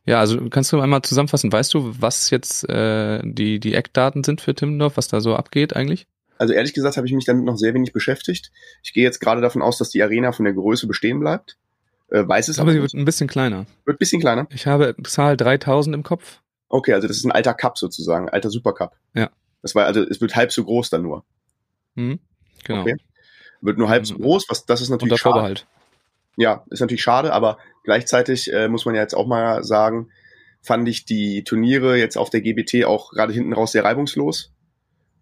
[0.04, 4.40] ja, also kannst du einmal zusammenfassen, weißt du, was jetzt äh, die, die Eckdaten sind
[4.40, 6.06] für Timmendorf, was da so abgeht eigentlich?
[6.42, 8.50] Also ehrlich gesagt habe ich mich damit noch sehr wenig beschäftigt.
[8.82, 11.56] Ich gehe jetzt gerade davon aus, dass die Arena von der Größe bestehen bleibt.
[12.08, 13.64] Äh, weiß es aber sie wird ein bisschen kleiner.
[13.84, 14.48] Wird ein bisschen kleiner?
[14.50, 16.40] Ich habe Zahl 3000 im Kopf.
[16.68, 18.90] Okay, also das ist ein alter Cup sozusagen, alter Supercup.
[19.14, 19.30] Ja.
[19.62, 21.24] Das war also, es wird halb so groß dann nur.
[21.94, 22.18] Mhm,
[22.64, 22.80] genau.
[22.80, 22.96] Okay.
[23.60, 24.22] Wird nur halb so Mhm.
[24.22, 25.34] groß, was das ist natürlich schade.
[25.34, 25.66] Vorbehalt.
[26.36, 30.08] Ja, ist natürlich schade, aber gleichzeitig äh, muss man ja jetzt auch mal sagen,
[30.60, 34.52] fand ich die Turniere jetzt auf der GBT auch gerade hinten raus sehr reibungslos.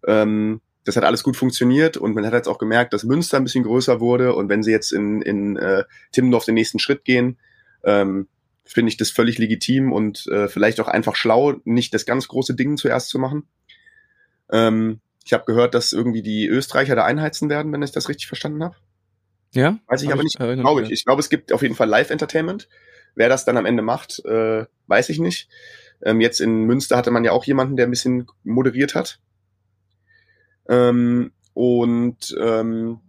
[0.07, 3.43] Ähm, das hat alles gut funktioniert und man hat jetzt auch gemerkt, dass Münster ein
[3.43, 7.37] bisschen größer wurde und wenn sie jetzt in, in äh, Timmendorf den nächsten Schritt gehen,
[7.83, 8.27] ähm,
[8.65, 12.55] finde ich das völlig legitim und äh, vielleicht auch einfach schlau, nicht das ganz große
[12.55, 13.47] Ding zuerst zu machen.
[14.51, 18.27] Ähm, ich habe gehört, dass irgendwie die Österreicher da einheizen werden, wenn ich das richtig
[18.27, 18.75] verstanden habe.
[19.53, 19.77] Ja?
[19.87, 20.91] Weiß ich Hab aber nicht, erinnert glaube ich.
[20.91, 22.69] Ich glaube, es gibt auf jeden Fall Live-Entertainment.
[23.15, 25.49] Wer das dann am Ende macht, äh, weiß ich nicht.
[26.03, 29.19] Ähm, jetzt in Münster hatte man ja auch jemanden, der ein bisschen moderiert hat.
[30.71, 32.99] Ähm, und ähm,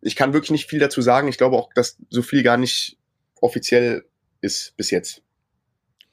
[0.00, 1.28] ich kann wirklich nicht viel dazu sagen.
[1.28, 2.96] Ich glaube auch, dass so viel gar nicht
[3.40, 4.04] offiziell
[4.40, 5.22] ist bis jetzt.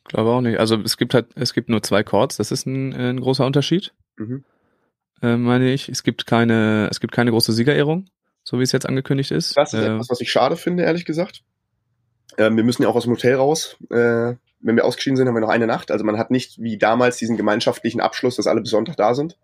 [0.05, 0.59] Glaube auch nicht.
[0.59, 3.45] Also es gibt halt, es gibt nur zwei Chords, das ist ein, äh, ein großer
[3.45, 4.43] Unterschied, Mhm.
[5.21, 5.89] äh, meine ich.
[5.89, 8.09] Es gibt keine, es gibt keine große Siegerehrung,
[8.43, 9.55] so wie es jetzt angekündigt ist.
[9.55, 11.43] Das ist äh, etwas, was ich schade finde, ehrlich gesagt.
[12.37, 13.77] Ähm, wir müssen ja auch aus dem Hotel raus.
[13.89, 15.91] Äh, wenn wir ausgeschieden sind, haben wir noch eine Nacht.
[15.91, 19.37] Also man hat nicht wie damals diesen gemeinschaftlichen Abschluss, dass alle bis Sonntag da sind.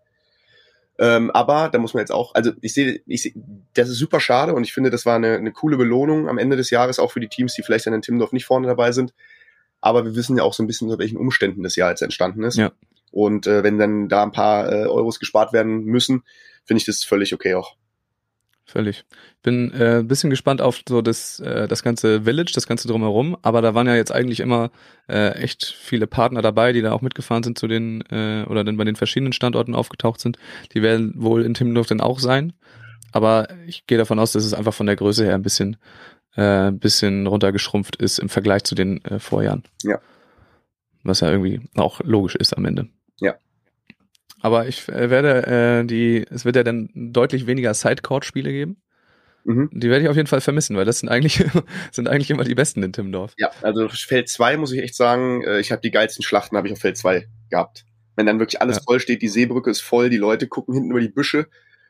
[0.98, 3.32] Ähm, aber da muss man jetzt auch, also ich sehe, ich sehe,
[3.74, 6.56] das ist super schade und ich finde, das war eine, eine coole Belohnung am Ende
[6.56, 9.12] des Jahres, auch für die Teams, die vielleicht dann in Timmendorf nicht vorne dabei sind.
[9.80, 12.44] Aber wir wissen ja auch so ein bisschen, unter welchen Umständen das Jahr jetzt entstanden
[12.44, 12.56] ist.
[12.56, 12.72] Ja.
[13.10, 16.22] Und äh, wenn dann da ein paar äh, Euros gespart werden müssen,
[16.64, 17.76] finde ich das völlig okay auch.
[18.66, 19.04] Völlig.
[19.42, 23.36] Bin äh, ein bisschen gespannt auf so das, äh, das ganze Village, das ganze drumherum,
[23.42, 24.70] aber da waren ja jetzt eigentlich immer
[25.06, 28.78] äh, echt viele Partner dabei, die da auch mitgefahren sind zu den äh, oder dann
[28.78, 30.38] bei den verschiedenen Standorten aufgetaucht sind.
[30.72, 32.54] Die werden wohl in Timmendorf dann auch sein.
[33.12, 35.76] Aber ich gehe davon aus, dass es einfach von der Größe her ein bisschen,
[36.34, 39.62] äh, ein bisschen runtergeschrumpft ist im Vergleich zu den äh, Vorjahren.
[39.82, 40.00] Ja.
[41.02, 42.88] Was ja irgendwie auch logisch ist am Ende.
[43.20, 43.34] Ja.
[44.44, 45.46] Aber ich äh, werde
[45.80, 48.76] äh, die, es wird ja dann deutlich weniger Sidecourt-Spiele geben.
[49.44, 49.70] Mhm.
[49.72, 51.42] Die werde ich auf jeden Fall vermissen, weil das sind eigentlich,
[51.92, 53.32] sind eigentlich immer die besten in Timmendorf.
[53.38, 56.66] Ja, also Feld 2 muss ich echt sagen, äh, ich habe die geilsten Schlachten habe
[56.66, 57.86] ich auf Feld 2 gehabt.
[58.16, 58.82] Wenn dann wirklich alles Ja.
[58.82, 61.46] voll steht, die Seebrücke ist voll, die Leute gucken hinten über die Büsche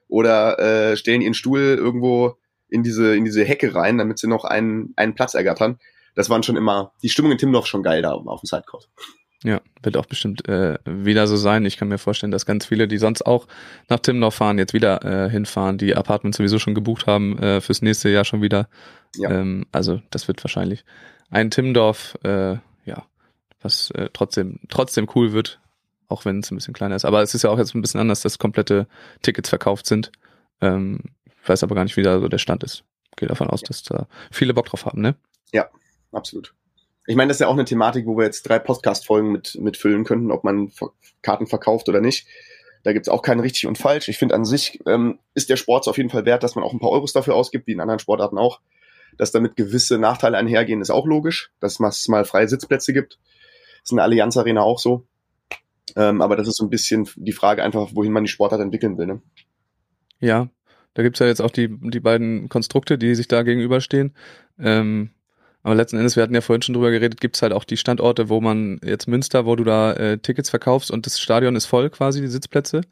[0.06, 2.36] oder äh, stellen ihren Stuhl irgendwo
[2.68, 5.80] in diese in diese Hecke rein, damit sie noch einen einen Platz ergattern.
[6.14, 8.88] Das waren schon immer die Stimmung in Timmendorf schon geil da auf dem Sidecourt.
[9.44, 11.66] Ja, wird auch bestimmt äh, wieder so sein.
[11.66, 13.46] Ich kann mir vorstellen, dass ganz viele, die sonst auch
[13.90, 17.82] nach Timmendorf fahren, jetzt wieder äh, hinfahren, die Apartments sowieso schon gebucht haben äh, fürs
[17.82, 18.68] nächste Jahr schon wieder.
[19.16, 19.30] Ja.
[19.30, 20.86] Ähm, also das wird wahrscheinlich
[21.28, 22.52] ein Timmendorf, äh,
[22.86, 23.04] ja,
[23.60, 25.60] was äh, trotzdem trotzdem cool wird,
[26.08, 27.04] auch wenn es ein bisschen kleiner ist.
[27.04, 28.86] Aber es ist ja auch jetzt ein bisschen anders, dass komplette
[29.20, 30.10] Tickets verkauft sind.
[30.62, 31.00] Ähm,
[31.42, 32.82] ich weiß aber gar nicht, wie da so der Stand ist.
[33.16, 35.16] Gehe davon aus, dass da viele Bock drauf haben, ne?
[36.12, 36.54] Absolut.
[37.06, 39.76] Ich meine, das ist ja auch eine Thematik, wo wir jetzt drei Podcast-Folgen mit, mit
[39.76, 40.72] füllen könnten, ob man
[41.22, 42.26] Karten verkauft oder nicht.
[42.82, 44.08] Da gibt's auch kein richtig und falsch.
[44.08, 46.72] Ich finde an sich ähm, ist der Sport auf jeden Fall wert, dass man auch
[46.72, 48.60] ein paar Euros dafür ausgibt, wie in anderen Sportarten auch.
[49.16, 51.50] Dass damit gewisse Nachteile einhergehen, ist auch logisch.
[51.60, 53.18] Dass es mal freie Sitzplätze gibt.
[53.82, 55.06] Ist in der Allianz Arena auch so.
[55.96, 58.98] Ähm, aber das ist so ein bisschen die Frage einfach, wohin man die Sportart entwickeln
[58.98, 59.06] will.
[59.06, 59.22] Ne?
[60.20, 60.48] Ja,
[60.94, 64.14] da gibt's ja jetzt auch die, die beiden Konstrukte, die sich da gegenüberstehen.
[64.58, 65.10] Ähm,
[65.64, 68.28] aber letzten Endes, wir hatten ja vorhin schon drüber geredet, gibt's halt auch die Standorte,
[68.28, 71.88] wo man jetzt Münster, wo du da äh, Tickets verkaufst und das Stadion ist voll
[71.88, 72.82] quasi, die Sitzplätze.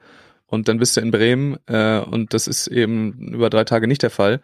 [0.46, 4.02] Und dann bist du in Bremen äh, und das ist eben über drei Tage nicht
[4.02, 4.40] der Fall.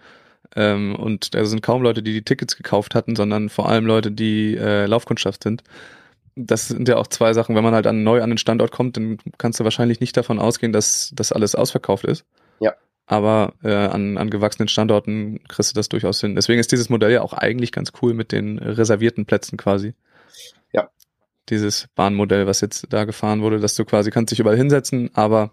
[0.57, 4.13] Ähm, und da sind kaum Leute, die die Tickets gekauft hatten, sondern vor allem Leute,
[4.13, 5.63] die äh, Laufkundschaft sind.
[6.37, 7.57] Das sind ja auch zwei Sachen.
[7.57, 10.39] Wenn man halt an, neu an den Standort kommt, dann kannst du wahrscheinlich nicht davon
[10.39, 12.25] ausgehen, dass das alles ausverkauft ist.
[12.61, 12.75] Ja.
[13.11, 16.35] Aber äh, an, an gewachsenen Standorten kriegst du das durchaus hin.
[16.35, 19.95] Deswegen ist dieses Modell ja auch eigentlich ganz cool mit den reservierten Plätzen quasi.
[20.75, 20.91] Ja.
[21.49, 25.53] Dieses Bahnmodell, was jetzt da gefahren wurde, dass du quasi kannst dich überall hinsetzen, aber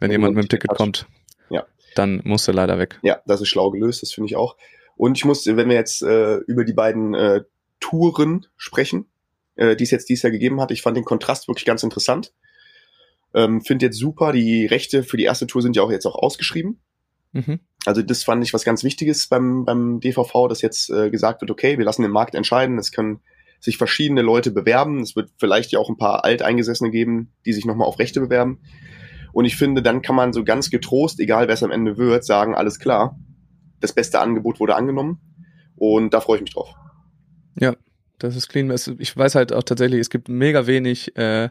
[0.00, 0.78] wenn Wenn jemand mit dem Ticket hat.
[0.78, 1.06] kommt,
[1.50, 1.66] Ja.
[1.94, 2.98] dann musst du leider weg.
[3.02, 4.56] Ja, das ist schlau gelöst, das finde ich auch.
[4.96, 7.42] Und ich muss, wenn wir jetzt äh, über die beiden äh,
[7.80, 9.10] Touren sprechen,
[9.56, 12.32] äh, die es jetzt dieses Jahr gegeben hat, ich fand den Kontrast wirklich ganz interessant.
[13.34, 16.16] Ähm, finde jetzt super, die Rechte für die erste Tour sind ja auch jetzt auch
[16.16, 16.80] ausgeschrieben.
[17.32, 17.60] Mhm.
[17.84, 21.50] Also das fand ich was ganz Wichtiges beim, beim DVV, dass jetzt äh, gesagt wird,
[21.50, 23.20] okay, wir lassen den Markt entscheiden, es können
[23.62, 25.00] sich verschiedene Leute bewerben.
[25.00, 28.60] Es wird vielleicht ja auch ein paar Alteingesessene geben, die sich nochmal auf Rechte bewerben.
[29.32, 32.24] Und ich finde, dann kann man so ganz getrost, egal wer es am Ende wird,
[32.24, 33.18] sagen, alles klar,
[33.80, 35.20] das beste Angebot wurde angenommen.
[35.76, 36.74] Und da freue ich mich drauf.
[37.58, 37.74] Ja,
[38.18, 38.70] das ist clean.
[38.98, 41.48] Ich weiß halt auch tatsächlich, es gibt mega wenig äh,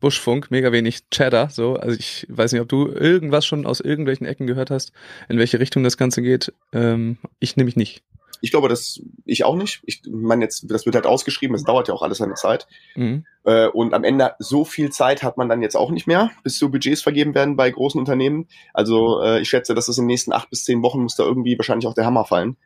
[0.00, 1.50] Buschfunk, mega wenig Cheddar.
[1.50, 4.92] So, also ich weiß nicht, ob du irgendwas schon aus irgendwelchen Ecken gehört hast,
[5.28, 6.52] in welche Richtung das Ganze geht.
[6.72, 8.02] Ähm, ich nämlich nicht.
[8.40, 9.82] Ich glaube, dass ich auch nicht.
[9.84, 11.56] Ich meine jetzt, das wird halt ausgeschrieben.
[11.56, 12.68] Es dauert ja auch alles seine Zeit.
[12.94, 13.24] Mhm.
[13.44, 16.58] Äh, und am Ende so viel Zeit hat man dann jetzt auch nicht mehr, bis
[16.58, 18.46] so Budgets vergeben werden bei großen Unternehmen.
[18.72, 21.24] Also äh, ich schätze, dass es in den nächsten acht bis zehn Wochen muss da
[21.24, 22.56] irgendwie wahrscheinlich auch der Hammer fallen.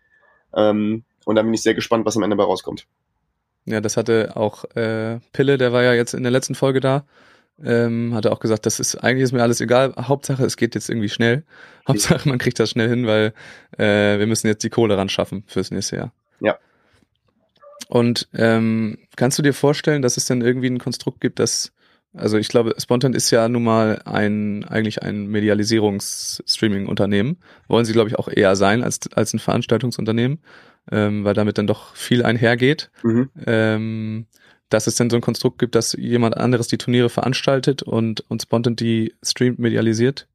[0.54, 2.86] Ähm, und dann bin ich sehr gespannt, was am Ende dabei rauskommt.
[3.64, 7.04] Ja, das hatte auch äh, Pille, der war ja jetzt in der letzten Folge da.
[7.62, 9.94] Ähm, hatte auch gesagt, das ist eigentlich ist mir alles egal.
[9.96, 11.44] Hauptsache, es geht jetzt irgendwie schnell.
[11.86, 13.34] Hauptsache, man kriegt das schnell hin, weil
[13.78, 16.12] äh, wir müssen jetzt die Kohle ran schaffen fürs nächste Jahr.
[16.40, 16.58] Ja.
[17.88, 21.72] Und ähm, kannst du dir vorstellen, dass es dann irgendwie ein Konstrukt gibt, das
[22.14, 27.38] also ich glaube, Spontan ist ja nun mal ein eigentlich ein Medialisierungs-Streaming-Unternehmen.
[27.68, 30.40] Wollen sie, glaube ich, auch eher sein als, als ein Veranstaltungsunternehmen
[30.90, 32.90] ähm, weil damit dann doch viel einhergeht.
[33.02, 33.30] Mhm.
[33.46, 34.26] Ähm,
[34.68, 38.42] dass es dann so ein Konstrukt gibt, dass jemand anderes die Turniere veranstaltet und, und
[38.42, 40.28] Spontan die streamt, medialisiert?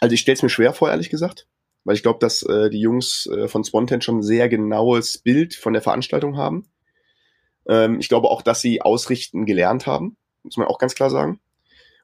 [0.00, 1.46] Also ich stelle es mir schwer vor, ehrlich gesagt,
[1.84, 5.54] weil ich glaube, dass äh, die Jungs äh, von Spontan schon ein sehr genaues Bild
[5.54, 6.66] von der Veranstaltung haben.
[7.68, 11.40] Ähm, ich glaube auch, dass sie ausrichten gelernt haben, muss man auch ganz klar sagen.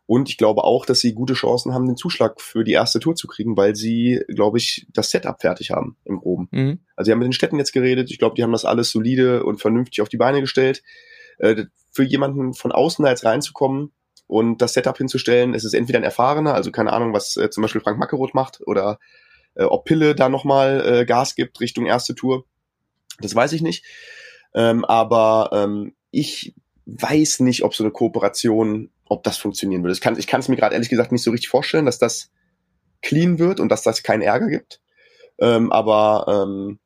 [0.08, 3.14] Und ich glaube auch, dass sie gute Chancen haben, den Zuschlag für die erste Tour
[3.14, 6.48] zu kriegen, weil sie, glaube ich, das Setup fertig haben im Groben.
[6.50, 6.78] Mhm.
[6.96, 8.10] Also sie haben mit den Städten jetzt geredet.
[8.10, 10.82] Ich glaube, die haben das alles solide und vernünftig auf die Beine gestellt.
[11.36, 13.92] Äh, für jemanden von außen da jetzt reinzukommen
[14.26, 17.60] und das Setup hinzustellen, es ist entweder ein Erfahrener, also keine Ahnung, was äh, zum
[17.60, 18.98] Beispiel Frank Mackeroth macht oder
[19.56, 22.46] äh, ob Pille da nochmal äh, Gas gibt Richtung erste Tour.
[23.20, 23.84] Das weiß ich nicht.
[24.54, 26.54] Ähm, aber ähm, ich
[26.86, 29.94] weiß nicht, ob so eine Kooperation ob das funktionieren würde.
[29.94, 32.30] Ich kann, ich es mir gerade ehrlich gesagt nicht so richtig vorstellen, dass das
[33.02, 34.80] clean wird und dass das keinen Ärger gibt.
[35.38, 36.78] Ähm, aber ähm,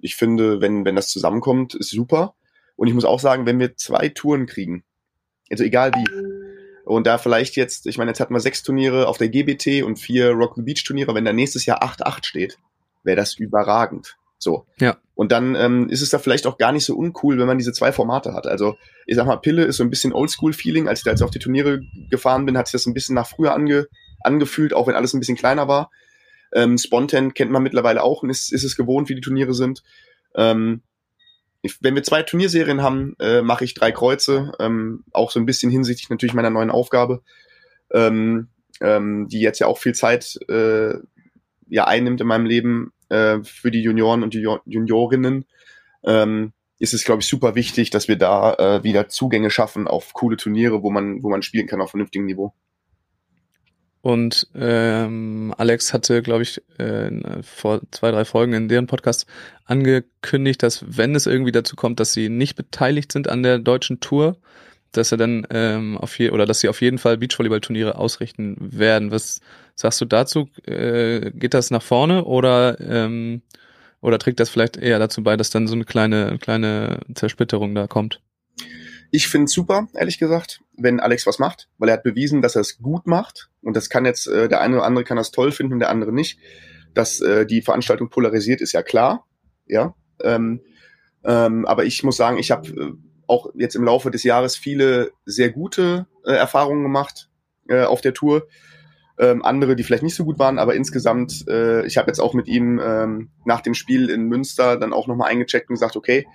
[0.00, 2.34] ich finde, wenn, wenn das zusammenkommt, ist super.
[2.76, 4.84] Und ich muss auch sagen, wenn wir zwei Touren kriegen,
[5.50, 6.04] also egal wie,
[6.84, 9.98] und da vielleicht jetzt, ich meine, jetzt hatten wir sechs Turniere auf der GBT und
[9.98, 12.58] vier Rock the Beach Turniere, wenn da nächstes Jahr 8-8 steht,
[13.02, 14.16] wäre das überragend.
[14.38, 14.66] So.
[14.78, 14.96] Ja.
[15.14, 17.72] Und dann ähm, ist es da vielleicht auch gar nicht so uncool, wenn man diese
[17.72, 18.46] zwei Formate hat.
[18.46, 20.88] Also ich sag mal, Pille ist so ein bisschen Oldschool-Feeling.
[20.88, 23.26] Als ich da jetzt auf die Turniere gefahren bin, hat sich das ein bisschen nach
[23.26, 23.88] früher ange,
[24.20, 25.90] angefühlt, auch wenn alles ein bisschen kleiner war.
[26.52, 29.82] Ähm, Spontan kennt man mittlerweile auch und ist, ist es gewohnt, wie die Turniere sind.
[30.34, 30.82] Ähm,
[31.62, 35.46] ich, wenn wir zwei Turnierserien haben, äh, mache ich drei Kreuze, ähm, auch so ein
[35.46, 37.22] bisschen hinsichtlich natürlich meiner neuen Aufgabe,
[37.90, 38.48] ähm,
[38.80, 40.94] ähm, die jetzt ja auch viel Zeit äh,
[41.68, 45.44] ja einnimmt in meinem Leben äh, für die Junioren und die Juniorinnen,
[46.04, 50.12] ähm, ist es, glaube ich, super wichtig, dass wir da äh, wieder Zugänge schaffen auf
[50.12, 52.52] coole Turniere, wo man, wo man spielen kann auf vernünftigem Niveau.
[54.02, 57.10] Und ähm, Alex hatte, glaube ich, äh,
[57.42, 59.26] vor zwei, drei Folgen in deren Podcast
[59.64, 63.98] angekündigt, dass wenn es irgendwie dazu kommt, dass sie nicht beteiligt sind an der deutschen
[63.98, 64.36] Tour,
[64.92, 69.10] dass er dann ähm, auf je oder dass sie auf jeden Fall Beachvolleyball-Turniere ausrichten werden.
[69.10, 69.40] Was
[69.76, 70.48] sagst du dazu?
[70.66, 73.42] Äh, geht das nach vorne oder ähm,
[74.00, 77.86] oder trägt das vielleicht eher dazu bei, dass dann so eine kleine kleine Zersplitterung da
[77.86, 78.20] kommt?
[79.10, 82.56] Ich finde es super, ehrlich gesagt, wenn Alex was macht, weil er hat bewiesen, dass
[82.56, 83.50] er es gut macht.
[83.62, 85.90] Und das kann jetzt, äh, der eine oder andere kann das toll finden und der
[85.90, 86.38] andere nicht.
[86.92, 89.26] Dass äh, die Veranstaltung polarisiert, ist ja klar.
[89.66, 89.94] Ja.
[90.22, 90.60] Ähm,
[91.24, 92.92] ähm, aber ich muss sagen, ich habe äh,
[93.26, 97.28] auch jetzt im Laufe des Jahres viele sehr gute äh, Erfahrungen gemacht
[97.68, 98.46] äh, auf der Tour.
[99.18, 102.34] Ähm, andere, die vielleicht nicht so gut waren, aber insgesamt, äh, ich habe jetzt auch
[102.34, 106.26] mit ihm ähm, nach dem Spiel in Münster dann auch nochmal eingecheckt und gesagt, okay,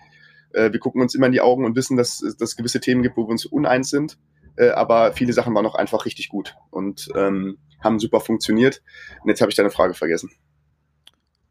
[0.54, 3.18] äh, wir gucken uns immer in die Augen und wissen, dass es gewisse Themen gibt,
[3.18, 4.18] wo wir uns uneins sind,
[4.58, 8.82] äh, aber viele Sachen waren auch einfach richtig gut und ähm, haben super funktioniert.
[9.22, 10.32] Und jetzt habe ich deine Frage vergessen.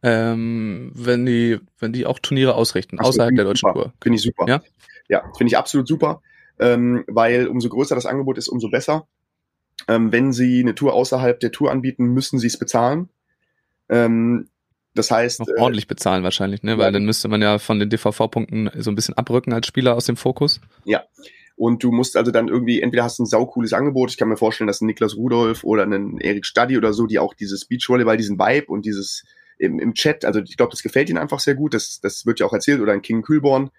[0.02, 3.92] Ähm, wenn die, wenn die auch Turniere ausrichten, Ach, außerhalb der deutschen Tour.
[4.00, 4.46] Finde ich super.
[4.48, 4.62] Ja?
[5.08, 6.22] Ja, finde ich absolut super,
[6.58, 9.06] ähm, weil umso größer das Angebot ist, umso besser.
[9.88, 13.08] Ähm, wenn Sie eine Tour außerhalb der Tour anbieten, müssen Sie es bezahlen.
[13.88, 14.48] Ähm,
[14.94, 15.40] das heißt.
[15.40, 16.78] Noch äh, ordentlich bezahlen wahrscheinlich, ne?
[16.78, 19.94] Weil ja, dann müsste man ja von den DVV-Punkten so ein bisschen abrücken als Spieler
[19.94, 20.60] aus dem Fokus.
[20.84, 21.04] Ja.
[21.56, 24.38] Und du musst also dann irgendwie, entweder hast du ein saucooles Angebot, ich kann mir
[24.38, 28.16] vorstellen, dass ein Niklas Rudolf oder ein Erik Stadi oder so, die auch dieses Beachvolleyball,
[28.16, 29.24] diesen Vibe und dieses
[29.58, 32.40] im, im Chat, also ich glaube, das gefällt ihnen einfach sehr gut, das, das wird
[32.40, 33.70] ja auch erzählt, oder ein King Kühlborn,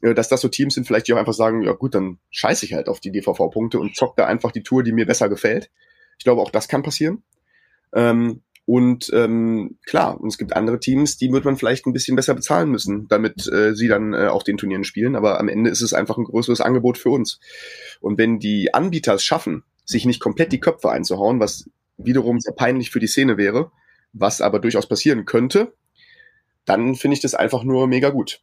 [0.00, 2.74] dass das so Teams sind, vielleicht die auch einfach sagen, ja gut, dann scheiße ich
[2.74, 5.70] halt auf die DVV-Punkte und zock da einfach die Tour, die mir besser gefällt.
[6.18, 7.22] Ich glaube, auch das kann passieren.
[7.94, 12.14] Ähm, Und ähm, klar, und es gibt andere Teams, die wird man vielleicht ein bisschen
[12.14, 15.16] besser bezahlen müssen, damit äh, sie dann äh, auf den Turnieren spielen.
[15.16, 17.40] Aber am Ende ist es einfach ein größeres Angebot für uns.
[18.00, 22.54] Und wenn die Anbieter es schaffen, sich nicht komplett die Köpfe einzuhauen, was wiederum sehr
[22.54, 23.72] peinlich für die Szene wäre,
[24.12, 25.74] was aber durchaus passieren könnte,
[26.64, 28.40] dann finde ich das einfach nur mega gut.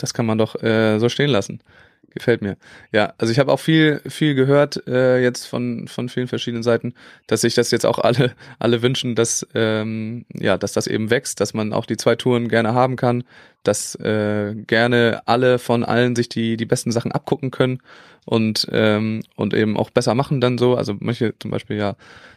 [0.00, 1.60] Das kann man doch äh, so stehen lassen.
[2.12, 2.56] Gefällt mir.
[2.90, 6.94] Ja, also ich habe auch viel, viel gehört äh, jetzt von von vielen verschiedenen Seiten,
[7.28, 11.40] dass sich das jetzt auch alle alle wünschen, dass ähm, ja, dass das eben wächst,
[11.40, 13.22] dass man auch die zwei Touren gerne haben kann,
[13.62, 17.80] dass äh, gerne alle von allen sich die die besten Sachen abgucken können
[18.24, 20.74] und ähm, und eben auch besser machen dann so.
[20.74, 21.94] Also manche zum Beispiel ja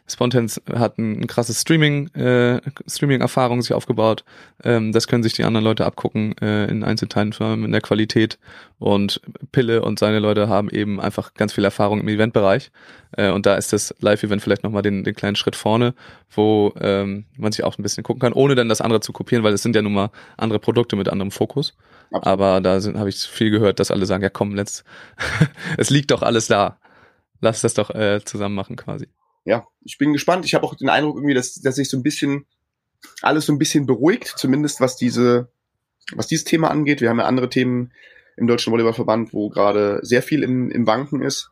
[0.08, 4.26] Spontans hat ein, ein krasses Streaming, äh, Streaming-Erfahrung sich aufgebaut.
[4.64, 7.34] Ähm, das können sich die anderen Leute abgucken äh, in Einzelteilen
[7.64, 8.38] in der Qualität.
[8.80, 9.22] Und
[9.64, 12.72] Pille und seine Leute haben eben einfach ganz viel Erfahrung im Eventbereich.
[13.12, 15.94] Äh, und da ist das Live-Event vielleicht nochmal den, den kleinen Schritt vorne,
[16.30, 19.44] wo ähm, man sich auch ein bisschen gucken kann, ohne dann das andere zu kopieren,
[19.44, 21.76] weil es sind ja nun mal andere Produkte mit anderem Fokus.
[22.12, 22.28] Absolut.
[22.28, 24.84] Aber da habe ich viel gehört, dass alle sagen, ja komm, let's,
[25.78, 26.78] es liegt doch alles da.
[27.40, 29.08] Lass das doch äh, zusammen machen quasi
[29.46, 30.46] ja, ich bin gespannt.
[30.46, 32.46] Ich habe auch den Eindruck irgendwie, dass, dass sich so ein bisschen
[33.22, 35.50] alles so ein bisschen beruhigt, zumindest was diese,
[36.14, 37.02] was dieses Thema angeht.
[37.02, 37.92] Wir haben ja andere Themen
[38.38, 41.52] im Deutschen Volleyballverband, wo gerade sehr viel im, im Wanken ist.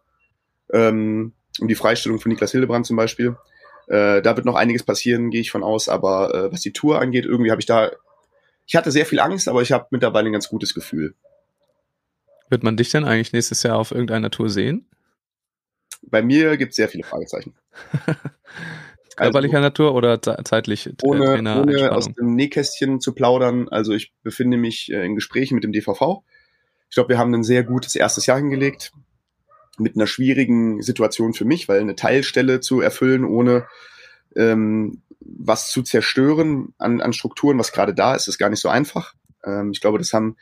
[0.71, 3.35] Ähm, um die Freistellung von Niklas Hildebrand zum Beispiel.
[3.87, 5.89] Äh, da wird noch einiges passieren, gehe ich von aus.
[5.89, 7.91] Aber äh, was die Tour angeht, irgendwie habe ich da,
[8.65, 11.15] ich hatte sehr viel Angst, aber ich habe mittlerweile ein ganz gutes Gefühl.
[12.49, 14.87] Wird man dich denn eigentlich nächstes Jahr auf irgendeiner Tour sehen?
[16.03, 17.53] Bei mir gibt es sehr viele Fragezeichen.
[19.15, 20.87] Körperlicher also, Natur oder zeitlich?
[20.87, 23.69] Äh, ohne, ohne aus dem Nähkästchen zu plaudern.
[23.69, 26.23] Also ich befinde mich äh, in Gesprächen mit dem DVV.
[26.91, 28.91] Ich glaube, wir haben ein sehr gutes erstes Jahr hingelegt
[29.77, 33.65] mit einer schwierigen Situation für mich, weil eine Teilstelle zu erfüllen, ohne
[34.35, 38.67] ähm, was zu zerstören an, an Strukturen, was gerade da ist, ist gar nicht so
[38.67, 39.13] einfach.
[39.45, 40.35] Ähm, ich glaube, das haben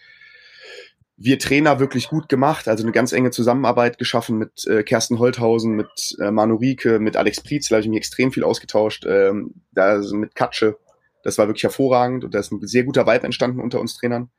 [1.18, 5.76] wir Trainer wirklich gut gemacht, also eine ganz enge Zusammenarbeit geschaffen mit äh, Kersten Holthausen,
[5.76, 9.54] mit äh, Manu Rieke, mit Alex Prietz, da habe ich mich extrem viel ausgetauscht, ähm,
[9.72, 10.80] da also mit Katsche,
[11.22, 14.32] das war wirklich hervorragend und da ist ein sehr guter Vibe entstanden unter uns Trainern.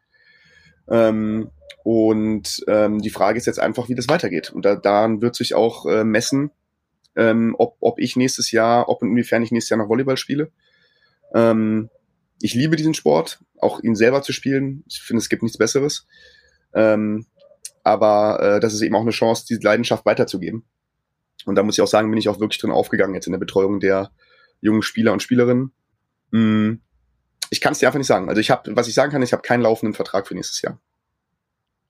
[0.88, 1.50] Ähm,
[1.82, 4.50] und ähm, die Frage ist jetzt einfach, wie das weitergeht.
[4.52, 6.50] Und da, daran wird sich auch äh, messen,
[7.16, 10.50] ähm, ob, ob ich nächstes Jahr, ob und inwiefern ich nächstes Jahr noch Volleyball spiele.
[11.34, 11.88] Ähm,
[12.42, 14.84] ich liebe diesen Sport, auch ihn selber zu spielen.
[14.88, 16.06] Ich finde, es gibt nichts Besseres.
[16.74, 17.26] Ähm,
[17.82, 20.64] aber äh, das ist eben auch eine Chance, diese Leidenschaft weiterzugeben.
[21.46, 23.38] Und da muss ich auch sagen, bin ich auch wirklich drin aufgegangen jetzt in der
[23.38, 24.10] Betreuung der
[24.60, 25.72] jungen Spieler und Spielerinnen.
[26.30, 26.74] Mm,
[27.50, 28.28] ich kann es dir einfach nicht sagen.
[28.28, 30.78] Also ich habe, was ich sagen kann, ich habe keinen laufenden Vertrag für nächstes Jahr.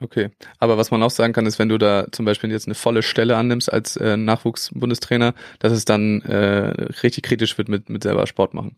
[0.02, 2.74] Okay, aber was man auch sagen kann, ist, wenn du da zum Beispiel jetzt eine
[2.74, 8.02] volle Stelle annimmst als äh, Nachwuchsbundestrainer, dass es dann äh, richtig kritisch wird mit, mit
[8.02, 8.76] selber Sport machen.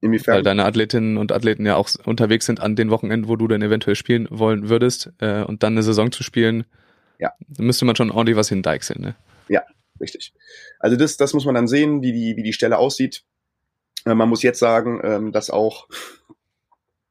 [0.00, 0.34] Inwiefern?
[0.34, 3.62] Weil deine Athletinnen und Athleten ja auch unterwegs sind an den Wochenenden, wo du dann
[3.62, 6.64] eventuell spielen wollen würdest äh, und dann eine Saison zu spielen,
[7.20, 7.32] ja.
[7.56, 9.14] müsste man schon ordentlich was hindeichseln, ne?
[9.48, 9.62] Ja,
[10.00, 10.34] richtig.
[10.80, 13.24] Also das, das muss man dann sehen, wie die, wie die Stelle aussieht.
[14.06, 15.88] Äh, man muss jetzt sagen, ähm, dass auch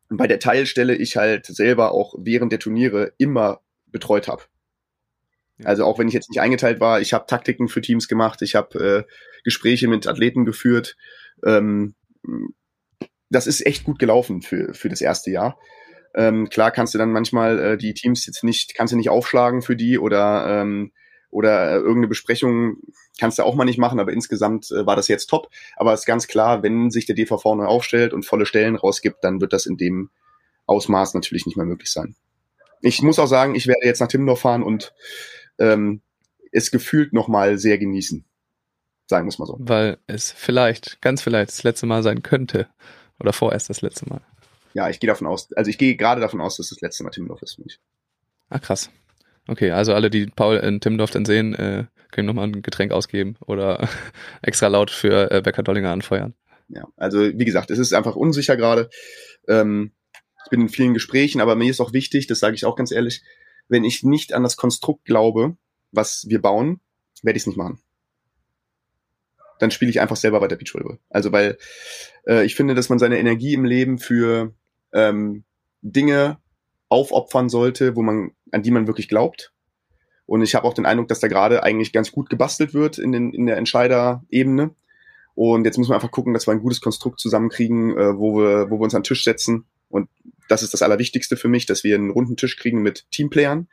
[0.10, 4.44] bei der Teilstelle ich halt selber auch während der Turniere immer betreut habe.
[5.64, 8.56] Also auch wenn ich jetzt nicht eingeteilt war, ich habe Taktiken für Teams gemacht, ich
[8.56, 9.12] habe äh,
[9.44, 10.98] Gespräche mit Athleten geführt.
[11.46, 11.96] Ähm,
[13.30, 15.58] das ist echt gut gelaufen für, für das erste Jahr.
[16.14, 19.62] Ähm, klar kannst du dann manchmal äh, die Teams jetzt nicht, kannst du nicht aufschlagen
[19.62, 20.92] für die oder, ähm,
[21.30, 22.78] oder äh, irgendeine Besprechung
[23.20, 25.50] kannst du auch mal nicht machen, aber insgesamt äh, war das jetzt top.
[25.76, 29.24] Aber es ist ganz klar, wenn sich der DVV neu aufstellt und volle Stellen rausgibt,
[29.24, 30.10] dann wird das in dem
[30.66, 32.16] Ausmaß natürlich nicht mehr möglich sein.
[32.82, 34.94] Ich muss auch sagen, ich werde jetzt nach Timmendorf fahren und
[35.60, 36.02] ähm,
[36.52, 38.26] es gefühlt nochmal sehr genießen.
[39.08, 39.58] Sagen wir es mal so.
[39.60, 42.68] Weil es vielleicht, ganz vielleicht das letzte Mal sein könnte.
[43.20, 44.22] Oder vorerst das letzte Mal?
[44.74, 47.12] Ja, ich gehe davon aus, also ich gehe gerade davon aus, dass das letzte Mal
[47.12, 47.80] Timmendorf ist für mich.
[48.50, 48.90] Ah, krass.
[49.48, 53.36] Okay, also alle, die Paul in Timmendorf dann sehen, äh, können nochmal ein Getränk ausgeben
[53.46, 53.88] oder
[54.42, 56.34] extra laut für äh, Becker Dollinger anfeuern.
[56.70, 58.90] Ja, also wie gesagt, es ist einfach unsicher gerade.
[59.48, 59.92] Ähm,
[60.44, 62.92] ich bin in vielen Gesprächen, aber mir ist auch wichtig, das sage ich auch ganz
[62.92, 63.22] ehrlich,
[63.68, 65.58] wenn ich nicht an das Konstrukt glaube,
[65.92, 66.80] was wir bauen,
[67.22, 67.80] werde ich es nicht machen
[69.60, 71.00] dann spiele ich einfach selber weiter Beachvolleyball.
[71.10, 71.58] Also weil
[72.28, 74.54] äh, ich finde, dass man seine Energie im Leben für
[74.94, 75.44] ähm,
[75.82, 76.38] Dinge
[76.90, 79.54] aufopfern sollte, wo man, an die man wirklich glaubt.
[80.26, 83.12] Und ich habe auch den Eindruck, dass da gerade eigentlich ganz gut gebastelt wird in,
[83.12, 84.72] den, in der Entscheiderebene.
[85.36, 88.70] Und jetzt müssen wir einfach gucken, dass wir ein gutes Konstrukt zusammenkriegen, äh, wo, wir,
[88.70, 89.66] wo wir uns an den Tisch setzen.
[89.90, 90.10] Und
[90.50, 93.68] das ist das Allerwichtigste für mich, dass wir einen runden Tisch kriegen mit Teamplayern,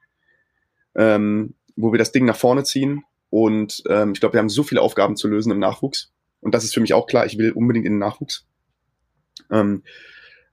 [0.94, 4.62] ähm, wo wir das Ding nach vorne ziehen und ähm, ich glaube, wir haben so
[4.62, 6.12] viele Aufgaben zu lösen im Nachwuchs.
[6.42, 8.46] Und das ist für mich auch klar, ich will unbedingt in den Nachwuchs.
[9.50, 9.84] Ähm,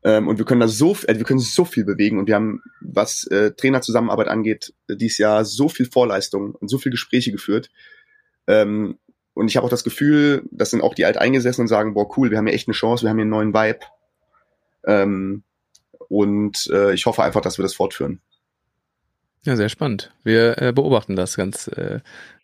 [0.03, 2.61] ähm, und wir können da so, also wir können so viel bewegen und wir haben,
[2.79, 7.69] was äh, Trainerzusammenarbeit angeht, dieses Jahr so viel Vorleistung und so viel Gespräche geführt.
[8.47, 8.97] Ähm,
[9.33, 12.31] und ich habe auch das Gefühl, das sind auch die Alteingesessenen und sagen, boah, cool,
[12.31, 13.79] wir haben hier echt eine Chance, wir haben hier einen neuen Vibe.
[14.85, 15.43] Ähm,
[16.07, 18.21] und äh, ich hoffe einfach, dass wir das fortführen.
[19.43, 20.13] Ja, sehr spannend.
[20.23, 21.99] Wir äh, beobachten das ganz, äh,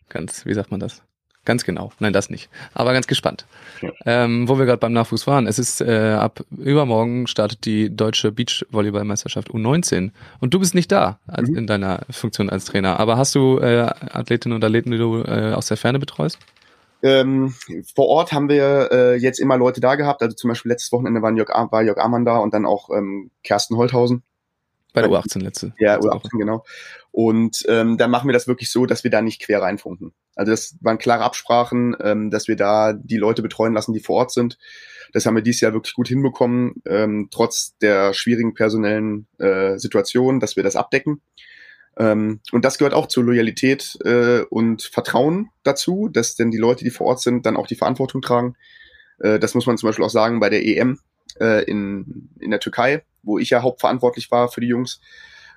[0.08, 1.02] ganz, wie sagt man das?
[1.46, 1.92] Ganz genau.
[2.00, 2.50] Nein, das nicht.
[2.74, 3.46] Aber ganz gespannt.
[3.80, 3.90] Ja.
[4.04, 5.46] Ähm, wo wir gerade beim Nachwuchs waren.
[5.46, 11.18] Es ist äh, ab übermorgen startet die deutsche Beachvolleyballmeisterschaft U19 und du bist nicht da
[11.26, 11.56] als, Mhm.
[11.56, 13.00] in deiner Funktion als Trainer.
[13.00, 13.80] Aber hast du äh,
[14.10, 16.38] Athletinnen und Athleten, die du äh, aus der Ferne betreust?
[17.02, 17.54] Ähm,
[17.94, 20.22] vor Ort haben wir äh, jetzt immer Leute da gehabt.
[20.22, 23.30] Also zum Beispiel letztes Wochenende war Jörg, war Jörg Amann da und dann auch ähm,
[23.44, 24.22] Kersten Holthausen.
[24.96, 25.74] Bei der Bei- U18 letzte.
[25.78, 26.28] Ja, letzte Woche.
[26.28, 26.64] U18, genau.
[27.12, 30.14] Und ähm, dann machen wir das wirklich so, dass wir da nicht quer reinfunken.
[30.34, 34.16] Also das waren klare Absprachen, ähm, dass wir da die Leute betreuen lassen, die vor
[34.16, 34.56] Ort sind.
[35.12, 40.40] Das haben wir dieses Jahr wirklich gut hinbekommen, ähm, trotz der schwierigen personellen äh, Situation,
[40.40, 41.20] dass wir das abdecken.
[41.98, 46.84] Ähm, und das gehört auch zur Loyalität äh, und Vertrauen dazu, dass denn die Leute,
[46.84, 48.56] die vor Ort sind, dann auch die Verantwortung tragen.
[49.18, 51.00] Äh, das muss man zum Beispiel auch sagen bei der EM
[51.38, 55.00] äh, in, in der Türkei, wo ich ja hauptverantwortlich war für die Jungs.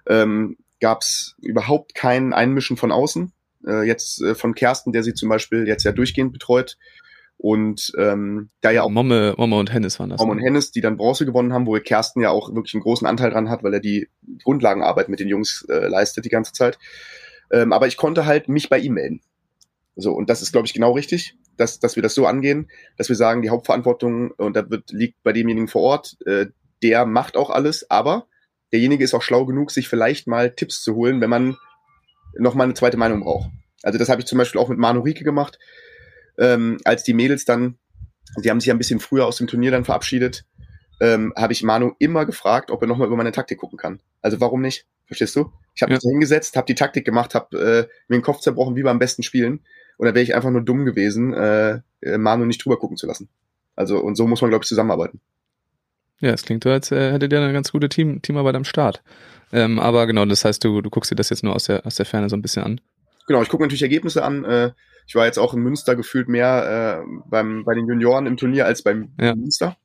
[0.08, 3.32] Ähm, gab es überhaupt kein Einmischen von außen.
[3.66, 6.78] Äh, jetzt äh, von Kersten, der sie zum Beispiel jetzt ja durchgehend betreut.
[7.38, 10.18] Und ähm, da ja auch Momme, Momme und Hennis waren das.
[10.18, 10.44] Baum und ne?
[10.44, 13.50] Hennes, die dann Bronze gewonnen haben, wo Kersten ja auch wirklich einen großen Anteil dran
[13.50, 14.10] hat, weil er die
[14.44, 16.78] Grundlagenarbeit mit den Jungs äh, leistet die ganze Zeit.
[17.50, 19.22] Ähm, aber ich konnte halt mich bei ihm melden.
[19.96, 23.10] So, und das ist, glaube ich, genau richtig, dass, dass wir das so angehen, dass
[23.10, 26.48] wir sagen, die Hauptverantwortung, und da wird, liegt bei demjenigen vor Ort, äh,
[26.84, 28.28] der macht auch alles, aber
[28.72, 31.58] derjenige ist auch schlau genug, sich vielleicht mal Tipps zu holen, wenn man
[32.38, 33.50] noch mal eine zweite Meinung braucht.
[33.84, 35.58] Also das habe ich zum Beispiel auch mit Manu Rieke gemacht,
[36.38, 37.78] ähm, als die Mädels dann,
[38.44, 40.46] die haben sich ja ein bisschen früher aus dem Turnier dann verabschiedet,
[41.02, 44.02] ähm, habe ich Manu immer gefragt, ob er nochmal über meine Taktik gucken kann.
[44.22, 44.86] Also warum nicht?
[45.06, 45.52] Verstehst du?
[45.76, 45.98] Ich habe Ja.
[45.98, 49.24] mich hingesetzt, habe die Taktik gemacht, habe äh, mir den Kopf zerbrochen, wie beim besten
[49.24, 49.62] Spielen.
[49.98, 53.08] Und da wäre ich einfach nur dumm gewesen, äh, äh, Manu nicht drüber gucken zu
[53.08, 53.30] lassen.
[53.76, 55.22] Also und so muss man, glaube ich, zusammenarbeiten.
[56.22, 59.02] Ja, es klingt so, als äh, hättet ihr eine ganz gute Team, Teamarbeit am Start.
[59.52, 61.96] Ähm, aber genau, das heißt, du, du guckst dir das jetzt nur aus der, aus
[61.96, 62.82] der Ferne so ein bisschen an.
[63.28, 64.44] Genau, ich gucke natürlich Ergebnisse an.
[64.46, 64.72] Äh,
[65.08, 68.66] ich war jetzt auch in Münster gefühlt mehr äh, beim, bei den Junioren im Turnier
[68.66, 69.34] als beim Ja.
[69.36, 69.78] Münster.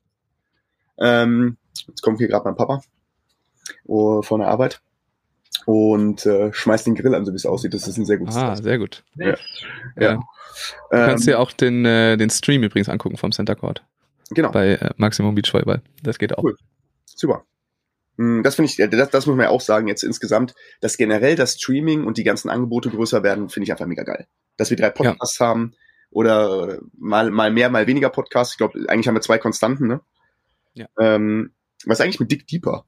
[0.99, 1.57] Ähm,
[1.87, 2.81] jetzt kommt hier gerade mein Papa
[3.85, 4.81] oh, von der Arbeit
[5.65, 7.73] und äh, schmeißt den Grill an, so wie es aussieht.
[7.73, 8.63] Das ist ein sehr gutes Ah, Zeichen.
[8.63, 9.03] sehr gut.
[9.15, 9.25] Ja.
[9.27, 9.35] Ja.
[9.97, 10.13] Ja.
[10.15, 10.21] Du
[10.97, 13.83] kannst Ähm, dir auch den, den Stream übrigens angucken vom Center Court
[14.31, 14.51] genau.
[14.51, 15.81] bei äh, Maximum Beach Volleyball.
[16.03, 16.43] Das geht auch.
[16.43, 16.55] Cool.
[17.05, 17.45] Super.
[18.17, 20.97] Hm, Das finde ich, ja, das, das muss man ja auch sagen, jetzt insgesamt, dass
[20.97, 24.27] generell das Streaming und die ganzen Angebote größer werden, finde ich einfach mega geil.
[24.57, 25.73] Dass wir drei Podcasts haben
[26.09, 28.53] oder äh, mal, mal mehr, mal weniger Podcasts.
[28.53, 30.01] Ich glaube, eigentlich haben wir zwei Konstanten, ne?
[30.73, 30.87] Ja.
[30.99, 31.53] Ähm,
[31.85, 32.85] was ist eigentlich mit Dick Deeper?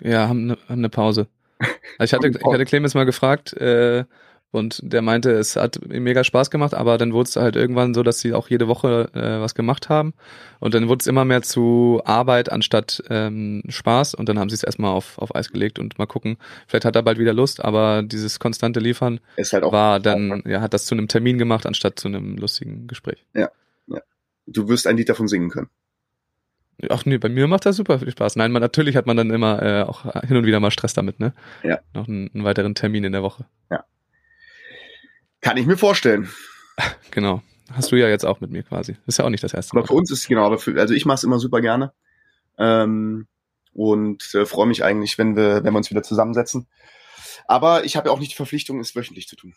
[0.00, 1.28] Ja, haben eine eine Pause.
[1.58, 1.72] Also
[2.04, 4.04] ich hatte, ich hatte Clemens mal gefragt äh,
[4.50, 7.94] und der meinte, es hat ihm mega Spaß gemacht, aber dann wurde es halt irgendwann
[7.94, 10.14] so, dass sie auch jede Woche äh, was gemacht haben
[10.60, 14.54] und dann wurde es immer mehr zu Arbeit anstatt ähm, Spaß und dann haben sie
[14.54, 17.64] es erstmal auf, auf Eis gelegt und mal gucken, vielleicht hat er bald wieder Lust,
[17.64, 21.66] aber dieses konstante Liefern Ist halt war dann, ja, hat das zu einem Termin gemacht,
[21.66, 23.26] anstatt zu einem lustigen Gespräch.
[24.46, 25.68] du wirst ein Lied davon singen können.
[26.90, 28.36] Ach nee, bei mir macht das super viel Spaß.
[28.36, 31.18] Nein, man, natürlich hat man dann immer äh, auch hin und wieder mal Stress damit,
[31.18, 31.34] ne?
[31.64, 31.80] Ja.
[31.92, 33.46] Noch einen, einen weiteren Termin in der Woche.
[35.48, 36.28] Kann ich mir vorstellen.
[37.10, 37.42] Genau.
[37.72, 38.96] Hast du ja jetzt auch mit mir quasi.
[39.06, 39.80] Ist ja auch nicht das erste Mal.
[39.80, 41.92] Aber für uns ist es genau, für, also ich mache es immer super gerne.
[42.56, 43.26] Ähm,
[43.72, 46.68] und äh, freue mich eigentlich, wenn wir, wenn wir uns wieder zusammensetzen.
[47.48, 49.54] Aber ich habe ja auch nicht die Verpflichtung, es wöchentlich zu tun.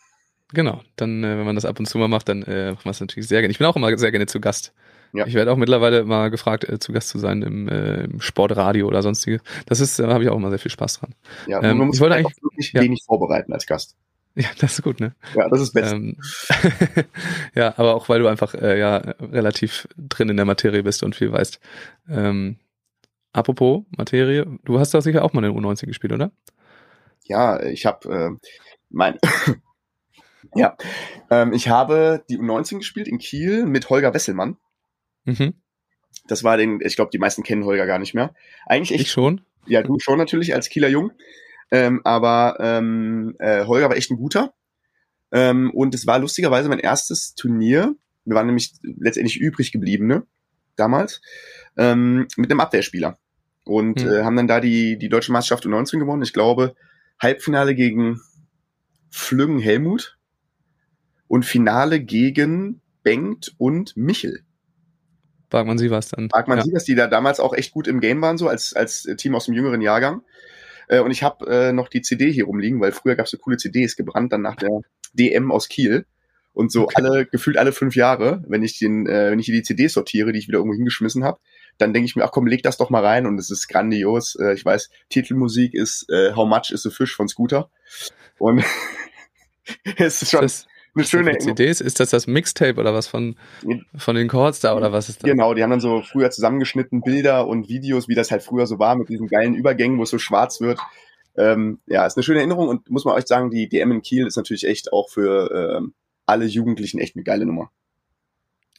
[0.54, 0.82] Genau.
[0.96, 3.00] Dann, äh, wenn man das ab und zu mal macht, dann äh, macht man es
[3.02, 3.52] natürlich sehr gerne.
[3.52, 4.74] Ich bin auch immer sehr gerne zu Gast.
[5.14, 5.28] Ja.
[5.28, 8.88] Ich werde auch mittlerweile mal gefragt, äh, zu Gast zu sein im, äh, im Sportradio
[8.88, 9.42] oder sonstige.
[9.68, 11.14] Das ist, da habe ich auch immer sehr viel Spaß dran.
[11.48, 12.82] Ja, Ähm, man muss ich wollte eigentlich- auch wirklich ja.
[12.82, 13.96] wenig vorbereiten als Gast.
[14.36, 15.14] Ja, das ist gut, ne?
[15.36, 15.94] Ja, das ist best.
[15.94, 16.18] Ähm,
[17.56, 21.16] ja, aber auch weil du einfach äh, ja relativ drin in der Materie bist und
[21.16, 21.60] viel weißt.
[22.10, 22.58] Ähm,
[23.34, 26.32] apropos Materie, du hast doch sicher auch mal eine U19 gespielt, oder?
[27.26, 28.48] Ja, ich habe äh,
[28.90, 29.18] mein
[30.56, 30.78] ja,
[31.30, 34.58] ähm, ich habe die U19 gespielt in Kiel mit Holger Wesselmann.
[35.26, 35.56] Mhm.
[36.28, 38.34] Das war den, ich glaube, die meisten kennen Holger gar nicht mehr.
[38.66, 39.42] Eigentlich echt Ich schon.
[39.68, 41.12] Ja, du schon natürlich als Kieler Jung.
[41.72, 44.54] Ähm, aber ähm, äh, Holger war echt ein guter.
[45.32, 47.96] Ähm, und es war lustigerweise mein erstes Turnier.
[48.26, 50.24] Wir waren nämlich letztendlich übrig geblieben, ne?
[50.76, 51.22] Damals.
[51.78, 53.18] Ähm, mit einem Abwehrspieler.
[53.64, 54.12] Und Hm.
[54.12, 56.24] äh, haben dann da die, die deutsche Meisterschaft U19 gewonnen.
[56.24, 56.76] Ich glaube,
[57.20, 58.20] Halbfinale gegen
[59.10, 60.18] Flüggen Helmut
[61.28, 64.44] und Finale gegen Bengt und Michel.
[65.50, 66.30] Barkman Sievers dann.
[66.30, 66.64] Barkman ja.
[66.64, 69.46] Sievers, die da damals auch echt gut im Game waren, so als, als Team aus
[69.46, 70.22] dem jüngeren Jahrgang.
[70.88, 73.38] Äh, und ich habe äh, noch die CD hier rumliegen, weil früher gab es so
[73.38, 74.82] coole CDs gebrannt, dann nach der
[75.14, 76.06] DM aus Kiel.
[76.54, 76.96] Und so Okay.
[76.98, 80.34] alle, gefühlt alle fünf Jahre, wenn ich den, äh, wenn ich hier die CD sortiere,
[80.34, 81.40] die ich wieder irgendwo hingeschmissen habe,
[81.78, 84.36] dann denke ich mir, ach komm, leg das doch mal rein und es ist grandios.
[84.36, 87.70] Äh, ich weiß, Titelmusik ist äh, How Much is a Fish von Scooter.
[88.38, 88.64] Und
[89.98, 93.36] es ist schon Das, eine schöne schöne CDs, ist das das Mixtape oder was von,
[93.96, 95.30] von den Chords da oder was ist das?
[95.30, 98.80] Genau, die haben dann so früher zusammengeschnitten Bilder und Videos, wie das halt früher so
[98.80, 100.80] war, mit diesen geilen Übergängen, wo es so schwarz wird.
[101.38, 104.28] Ähm, ja, ist eine schöne Erinnerung und muss man euch sagen, die DM in Kiel
[104.28, 105.94] ist natürlich echt auch für ähm,
[106.26, 107.72] alle Jugendlichen echt eine geile Nummer.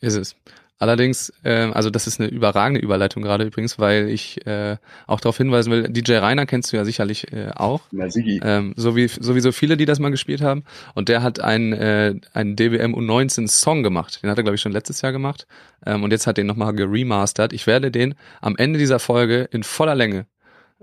[0.00, 0.36] Ist es.
[0.82, 5.36] Allerdings, äh, also das ist eine überragende Überleitung gerade übrigens, weil ich äh, auch darauf
[5.36, 7.82] hinweisen will, DJ Rainer kennst du ja sicherlich äh, auch.
[7.92, 8.40] Na, Sigi.
[8.42, 10.64] Ähm, so wie sowieso viele, die das mal gespielt haben.
[10.96, 14.24] Und der hat einen, äh, einen DBM U19 Song gemacht.
[14.24, 15.46] Den hat er, glaube ich, schon letztes Jahr gemacht.
[15.86, 17.52] Ähm, und jetzt hat den nochmal geremastert.
[17.52, 20.26] Ich werde den am Ende dieser Folge in voller Länge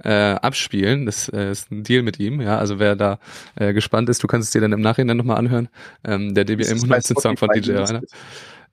[0.02, 1.08] äh, abspielen.
[1.08, 2.40] Das äh, ist ein Deal mit ihm.
[2.40, 3.20] Ja, also wer da
[3.56, 5.68] äh, gespannt ist, du kannst es dir dann im Nachhinein nochmal anhören.
[6.06, 8.02] Ähm, der DBM Ist es bei U19 Song von Spotify DJ Rainer.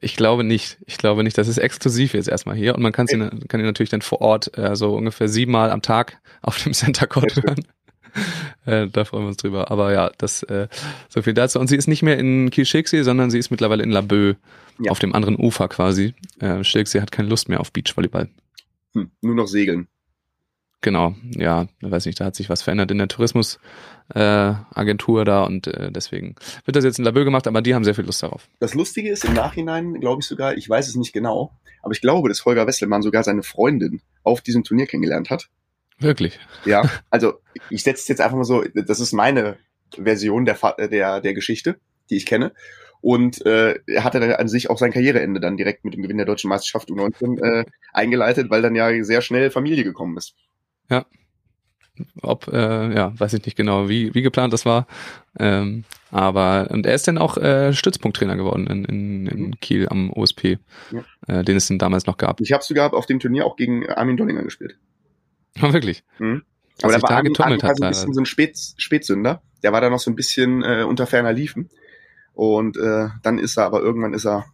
[0.00, 0.78] Ich glaube nicht.
[0.86, 1.38] Ich glaube nicht.
[1.38, 4.20] Das ist exklusiv jetzt erstmal hier und man kann ihn, kann ihn natürlich dann vor
[4.20, 7.64] Ort äh, so ungefähr siebenmal am Tag auf dem Center Court hören.
[8.64, 9.70] Äh, da freuen wir uns drüber.
[9.70, 10.68] Aber ja, das äh,
[11.10, 11.60] so viel dazu.
[11.60, 14.36] Und sie ist nicht mehr in Kiel-Schilksee, sondern sie ist mittlerweile in Laboe
[14.78, 14.90] Ja.
[14.90, 16.14] auf dem anderen Ufer quasi.
[16.40, 18.30] Äh, Schilksee hat keine Lust mehr auf Beachvolleyball.
[18.94, 19.86] Hm, nur noch segeln.
[20.82, 25.66] Genau, ja, weiß nicht, da hat sich was verändert in der Tourismusagentur äh, da und
[25.66, 28.48] äh, deswegen wird das jetzt in Laboe gemacht, aber die haben sehr viel Lust darauf.
[28.60, 31.52] Das Lustige ist, im Nachhinein glaube ich sogar, ich weiß es nicht genau,
[31.82, 35.48] aber ich glaube, dass Holger Wesselmann sogar seine Freundin auf diesem Turnier kennengelernt hat.
[35.98, 36.38] Wirklich.
[36.64, 37.34] Ja, also
[37.70, 39.56] ich setze es jetzt einfach mal so, das ist meine
[39.96, 40.58] Version der,
[40.88, 41.76] der, der Geschichte,
[42.10, 42.52] die ich kenne.
[43.00, 46.16] Und äh, er hatte dann an sich auch sein Karriereende dann direkt mit dem Gewinn
[46.16, 50.34] der deutschen Meisterschaft U19 äh, eingeleitet, weil dann ja sehr schnell Familie gekommen ist.
[52.20, 54.86] Ob, äh, ja, weiß ich nicht genau, wie, wie geplant das war.
[55.38, 60.10] Ähm, aber, und er ist dann auch äh, Stützpunkttrainer geworden in, in, in Kiel am
[60.12, 60.58] OSP,
[60.92, 61.04] Ja.
[61.26, 62.40] äh, den es denn damals noch gab.
[62.40, 64.76] Ich habe sogar auf dem Turnier auch gegen Armin Dollinger gespielt.
[65.62, 66.04] Oh, wirklich.
[66.18, 66.42] Mhm.
[66.82, 67.78] Aber da war da Armin, Armin hat.
[67.78, 69.40] so ein bisschen so ein Spät, Spätsünder.
[69.62, 71.70] Der war da noch so ein bisschen äh, unter ferner Liefen.
[72.34, 74.44] Und äh, dann ist er, aber irgendwann ist er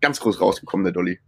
[0.00, 1.18] ganz groß rausgekommen, der Dolly.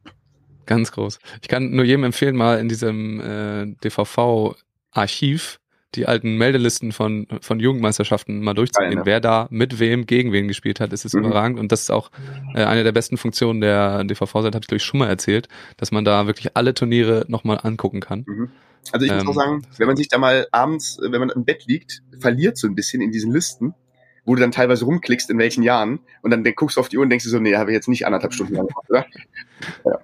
[0.71, 1.19] Ganz groß.
[1.43, 5.59] Ich kann nur jedem empfehlen, mal in diesem äh, DVV-Archiv
[5.97, 9.07] die alten Meldelisten von, von Jugendmeisterschaften mal durchzugehen, Geil, ne?
[9.07, 10.93] wer da mit wem gegen wen gespielt hat.
[10.93, 11.25] Es ist Mhm.
[11.25, 12.13] überragend und das ist auch
[12.55, 15.91] äh, eine der besten Funktionen der DVV-Seite, habe ich glaube ich schon mal erzählt, dass
[15.91, 18.25] man da wirklich alle Turniere nochmal angucken kann.
[18.29, 18.51] Mhm.
[18.93, 21.31] Also ich muss Ähm, auch sagen, wenn man sich da mal abends, äh, wenn man
[21.31, 23.75] im Bett liegt, verliert so ein bisschen in diesen Listen,
[24.25, 27.03] wo du dann teilweise rumklickst, in welchen Jahren, und dann guckst du auf die Uhr
[27.03, 29.07] und denkst dir so, nee, habe ich jetzt nicht anderthalb Stunden lang gemacht, oder?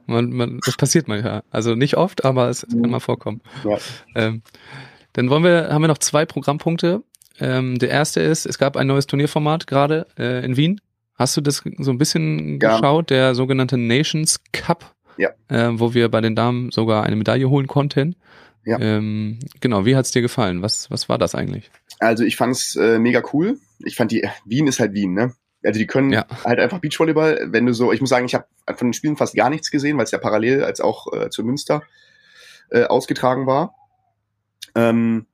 [0.06, 1.42] Man, man, das passiert manchmal.
[1.50, 2.82] Also nicht oft, aber es Mhm.
[2.82, 3.40] kann mal vorkommen.
[3.64, 3.78] Ja.
[4.14, 4.42] Ähm,
[5.12, 7.02] dann wollen wir, haben wir noch zwei Programmpunkte.
[7.40, 10.80] Ähm, der erste ist, es gab ein neues Turnierformat gerade äh, in Wien.
[11.18, 12.76] Hast du das so ein bisschen Ja.
[12.76, 13.10] geschaut?
[13.10, 15.30] Der sogenannte Nations Cup, Ja.
[15.48, 18.16] äh, wo wir bei den Damen sogar eine Medaille holen konnten.
[18.66, 18.78] Ja.
[18.80, 20.60] Ähm, genau, wie hat's dir gefallen?
[20.60, 21.70] Was, was war das eigentlich?
[22.00, 23.58] Also ich fand's äh, mega cool.
[23.78, 25.34] Ich fand die, Wien ist halt Wien, ne?
[25.64, 26.26] Also die können Ja.
[26.44, 28.46] halt einfach Beachvolleyball, wenn du so, ich muss sagen, ich habe
[28.76, 31.44] von den Spielen fast gar nichts gesehen, weil es ja parallel als auch äh, zu
[31.44, 31.82] Münster
[32.70, 33.74] äh, ausgetragen war.
[34.74, 35.26] Ähm,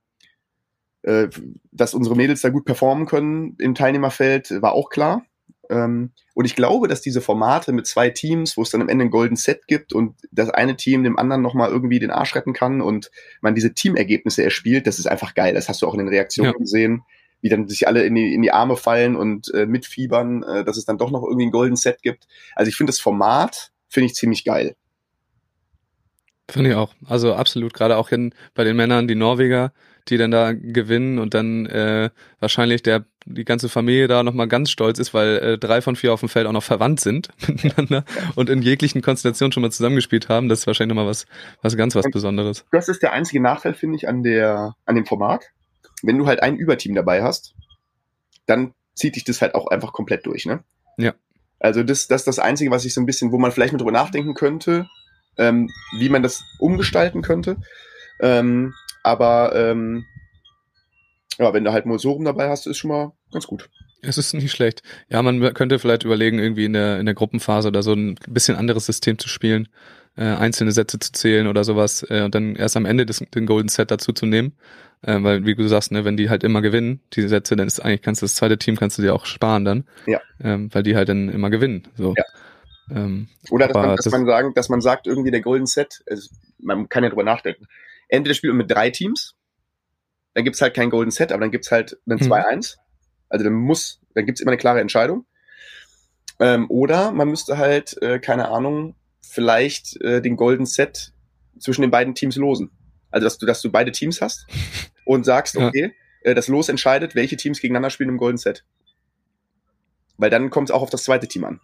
[1.01, 1.27] äh,
[1.71, 5.25] dass unsere Mädels da gut performen können im Teilnehmerfeld, war auch klar.
[5.73, 9.05] Ähm, und ich glaube, dass diese Formate mit zwei Teams, wo es dann am Ende
[9.05, 12.53] ein Golden Set gibt und das eine Team dem anderen nochmal irgendwie den Arsch retten
[12.53, 13.11] kann und
[13.41, 15.53] man diese Teamergebnisse erspielt, das ist einfach geil.
[15.53, 16.57] Das hast du auch in den Reaktionen Ja.
[16.57, 17.03] gesehen,
[17.41, 20.77] wie dann sich alle in die, in die Arme fallen und äh, mitfiebern, äh, dass
[20.77, 22.27] es dann doch noch irgendwie ein Golden Set gibt.
[22.55, 24.75] Also ich finde das Format, finde ich ziemlich geil.
[26.49, 26.93] Finde ich auch.
[27.05, 29.71] Also absolut, gerade auch in, bei den Männern, die Norweger,
[30.09, 32.09] die dann da gewinnen und dann äh,
[32.39, 36.13] wahrscheinlich der die ganze Familie da nochmal ganz stolz ist, weil äh, drei von vier
[36.13, 38.03] auf dem Feld auch noch verwandt sind miteinander
[38.35, 40.49] und in jeglichen Konstellationen schon mal zusammengespielt haben.
[40.49, 41.25] Das ist wahrscheinlich nochmal was,
[41.61, 42.65] was ganz was Besonderes.
[42.71, 45.45] Das ist der einzige Nachteil, finde ich, an der, an dem Format.
[46.01, 47.55] Wenn du halt ein Überteam dabei hast,
[48.45, 50.63] dann zieht dich das halt auch einfach komplett durch, ne?
[50.97, 51.13] Ja.
[51.59, 53.79] Also das, das ist das Einzige, was ich so ein bisschen, wo man vielleicht mal
[53.79, 54.87] drüber nachdenken könnte,
[55.37, 57.57] ähm, wie man das umgestalten könnte.
[58.19, 60.05] Ähm, aber ähm,
[61.39, 63.69] ja, wenn du halt mal so rum dabei hast, ist schon mal ganz gut.
[64.01, 64.81] Es ist nicht schlecht.
[65.09, 68.55] Ja, man könnte vielleicht überlegen, irgendwie in der, in der Gruppenphase oder so ein bisschen
[68.57, 69.69] anderes System zu spielen,
[70.17, 73.45] äh, einzelne Sätze zu zählen oder sowas äh, und dann erst am Ende des, den
[73.45, 74.53] Golden Set dazu zu nehmen.
[75.01, 77.79] Äh, weil, wie du sagst, ne, wenn die halt immer gewinnen, diese Sätze, dann ist
[77.79, 79.83] eigentlich kannst du das zweite Team kannst du dir auch sparen dann.
[80.05, 80.21] Ja.
[80.41, 81.87] Ähm, weil die halt dann immer gewinnen.
[81.97, 82.13] So.
[82.17, 82.23] Ja.
[82.91, 86.03] Ähm, Oder dass man, dass, das- man sagen, dass man sagt, irgendwie der Golden Set,
[86.09, 86.29] also
[86.59, 87.65] man kann ja drüber nachdenken.
[88.09, 89.35] Entweder spielt man mit drei Teams,
[90.33, 92.31] dann gibt's halt kein Golden Set, aber dann gibt's halt einen Mhm.
[92.31, 92.77] 2-1.
[93.29, 95.25] Also dann muss, dann gibt's immer eine klare Entscheidung.
[96.39, 101.11] Ähm, oder man müsste halt, äh, keine Ahnung, vielleicht äh, den Golden Set
[101.59, 102.71] zwischen den beiden Teams losen.
[103.11, 104.47] Also dass du, dass du beide Teams hast
[105.05, 105.67] und sagst, Ja.
[105.67, 108.63] okay, äh, das Los entscheidet, welche Teams gegeneinander spielen im Golden Set.
[110.17, 111.59] Weil dann kommt es auch auf das zweite Team an.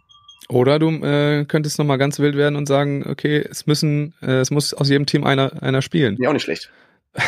[0.50, 4.40] Oder du äh, könntest noch mal ganz wild werden und sagen, okay, es müssen, äh,
[4.40, 6.18] es muss aus jedem Team einer, einer spielen.
[6.20, 6.72] Ja, auch nicht schlecht.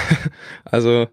[0.66, 1.08] Also,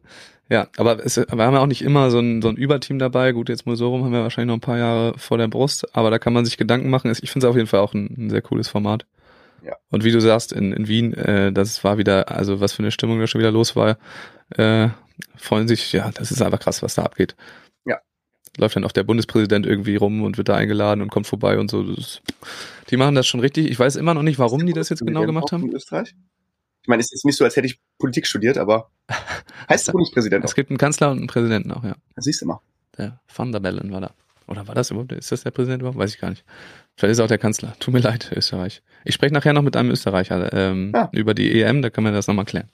[0.50, 3.32] ja, aber es, wir haben ja auch nicht immer so ein, so ein Überteam dabei.
[3.32, 6.18] Gut, jetzt Musorum haben wir wahrscheinlich noch ein paar Jahre vor der Brust, aber da
[6.18, 7.10] kann man sich Gedanken machen.
[7.10, 9.06] Ich finde es auf jeden Fall auch ein, ein sehr cooles Format.
[9.62, 9.74] Ja.
[9.90, 12.92] Und wie du sagst, in, in Wien, äh, das war wieder, also was für eine
[12.92, 13.98] Stimmung da schon wieder los war,
[14.50, 14.88] äh,
[15.36, 17.36] freuen sich, ja, das ist einfach krass, was da abgeht.
[17.84, 17.98] Ja.
[18.56, 21.70] Läuft dann auch der Bundespräsident irgendwie rum und wird da eingeladen und kommt vorbei und
[21.70, 21.82] so.
[21.82, 22.22] Ist,
[22.90, 23.68] die machen das schon richtig.
[23.70, 25.64] Ich weiß immer noch nicht, warum die das jetzt genau gemacht haben.
[25.64, 26.14] In Österreich?
[26.88, 28.90] Ich meine, es ist nicht so, als hätte ich Politik studiert, aber
[29.68, 31.94] heißt Bundespräsident Es gibt einen Kanzler und einen Präsidenten auch, ja.
[32.16, 32.60] Das siehst du mal.
[32.96, 34.14] Der Van der Bellen war da.
[34.46, 35.12] Oder war das überhaupt?
[35.12, 35.98] Ist das der Präsident überhaupt?
[35.98, 36.46] Weiß ich gar nicht.
[36.96, 37.74] Vielleicht ist er auch der Kanzler.
[37.78, 38.80] Tut mir leid, Österreich.
[39.04, 41.10] Ich spreche nachher noch mit einem Österreicher ähm, Ah.
[41.12, 42.70] über die EM, da können wir das nochmal klären.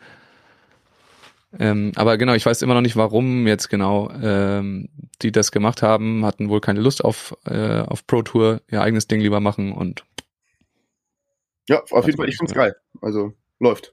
[1.59, 4.91] Ähm, aber genau, ich weiß immer noch nicht, warum jetzt genau ähm,
[5.23, 9.09] die das gemacht haben, hatten wohl keine Lust auf, äh, auf Pro Tour, ihr eigenes
[9.09, 10.05] Ding lieber machen und
[11.69, 12.77] Ja, auf jeden Fall, ich ich find's geil.
[13.03, 13.93] Also, läuft.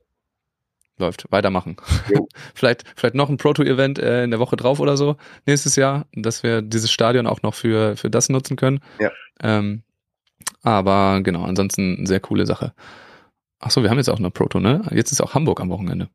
[1.01, 1.25] Läuft.
[1.29, 1.75] Weitermachen.
[2.55, 5.75] Vielleicht, vielleicht noch ein Pro Tour Event äh, in der Woche drauf oder so, nächstes
[5.75, 8.79] Jahr, dass wir dieses Stadion auch noch für, für das nutzen können.
[8.99, 9.11] Ja.
[9.41, 9.83] Ähm,
[10.63, 12.73] aber genau, ansonsten eine sehr coole Sache.
[13.59, 14.81] Ach so, wir haben jetzt auch noch Pro Tour, ne?
[14.91, 16.09] Jetzt ist auch Hamburg am Wochenende.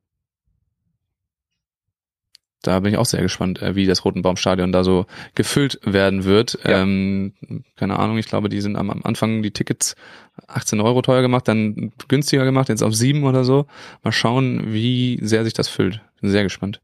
[2.63, 6.59] Da bin ich auch sehr gespannt, äh, wie das Rotenbaumstadion da so gefüllt werden wird.
[6.65, 6.83] Ja.
[6.83, 7.35] Ähm,
[7.77, 9.95] keine Ahnung, ich glaube, die sind am, am Anfang die Tickets
[10.49, 13.67] 18 Euro teuer gemacht, dann günstiger gemacht, jetzt auf 7 oder so.
[14.03, 16.01] Mal schauen, wie sehr sich das füllt.
[16.21, 16.81] Bin sehr gespannt.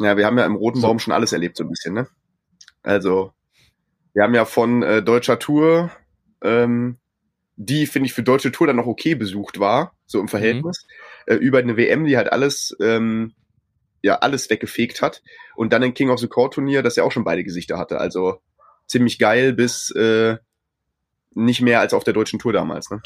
[0.00, 0.86] Ja, wir haben ja im Roten So.
[0.86, 2.06] Baum schon alles erlebt, so ein bisschen, ne?
[2.82, 3.32] Also,
[4.14, 5.90] wir haben ja von äh, deutscher Tour,
[6.42, 6.96] ähm,
[7.56, 10.86] die, finde ich, für deutsche Tour dann noch okay besucht war, so im Verhältnis,
[11.26, 13.34] äh, über eine WM, die halt alles, ähm,
[14.02, 15.22] ja, alles weggefegt hat.
[15.56, 17.98] Und dann ein King of the Court Turnier, das ja auch schon beide Gesichter hatte.
[17.98, 18.40] Also
[18.86, 20.36] ziemlich geil bis äh,
[21.34, 23.00] nicht mehr als auf der deutschen Tour damals, ne?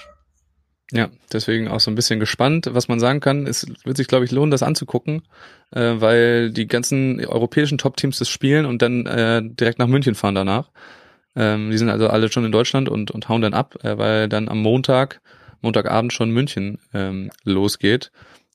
[0.94, 2.68] Ja, deswegen auch so ein bisschen gespannt.
[2.70, 5.22] Was man sagen kann, es wird sich, glaube ich, lohnen, das anzugucken,
[5.70, 10.34] äh, weil die ganzen europäischen Top-Teams das spielen und dann äh, direkt nach München fahren
[10.34, 10.70] danach.
[11.34, 14.28] Ähm, die sind also alle schon in Deutschland und, und hauen dann ab, äh, weil
[14.28, 15.22] dann am Montag,
[15.62, 18.12] Montagabend schon München ähm, losgeht.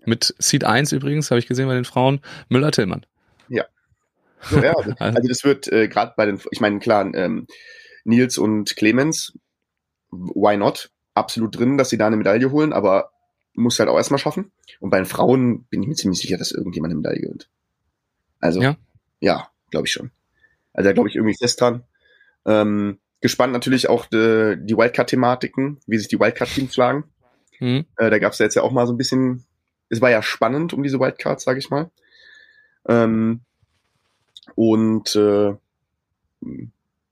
[0.07, 3.05] Mit Seed 1 übrigens, habe ich gesehen bei den Frauen, Müller-Tillmann.
[4.49, 7.47] So, ja, also, Also- das wird äh, gerade bei den, ich meine, klar, ähm,
[8.05, 9.33] Nils und Clemens,
[10.11, 10.91] why not?
[11.15, 13.09] Absolut drin, dass sie da eine Medaille holen, aber
[13.55, 14.51] muss halt auch erstmal schaffen.
[14.79, 17.49] Und bei den Frauen bin ich mir ziemlich sicher, dass irgendjemand eine Medaille gewinnt.
[18.39, 18.77] Also, Ja?
[19.19, 20.11] ja, glaube ich schon.
[20.71, 21.83] Also da glaube ich irgendwie fest dran.
[22.45, 27.05] Ähm, gespannt natürlich auch die, die Wildcard-Thematiken, wie sich die Wildcard-Teams schlagen.
[27.59, 27.85] Mhm.
[27.97, 29.46] Äh, da gab es ja jetzt ja auch mal so ein bisschen,
[29.89, 31.89] es war ja spannend um diese Wildcards, sage ich mal.
[32.87, 33.41] Ähm,
[34.55, 35.53] und äh,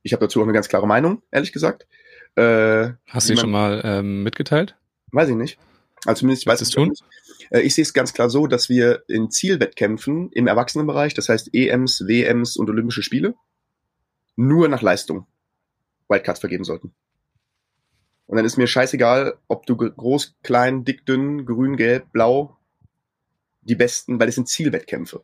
[0.03, 1.87] ich habe dazu auch eine ganz klare Meinung, ehrlich gesagt.
[2.35, 4.75] Äh, Hast du die schon mal ähm, mitgeteilt?
[5.11, 5.57] Weiß ich nicht.
[6.05, 7.03] Also zumindest ich weiß es nicht.
[7.49, 11.53] Äh, Ich sehe es ganz klar so, dass wir in Zielwettkämpfen im Erwachsenenbereich, das heißt
[11.53, 13.35] EMs, WMs und Olympische Spiele,
[14.35, 15.25] nur nach Leistung
[16.07, 16.93] Wildcards vergeben sollten.
[18.27, 22.54] Und dann ist mir scheißegal, ob du groß, klein, dick, dünn, grün, gelb, blau,
[23.65, 25.23] die besten, weil es sind Zielwettkämpfe.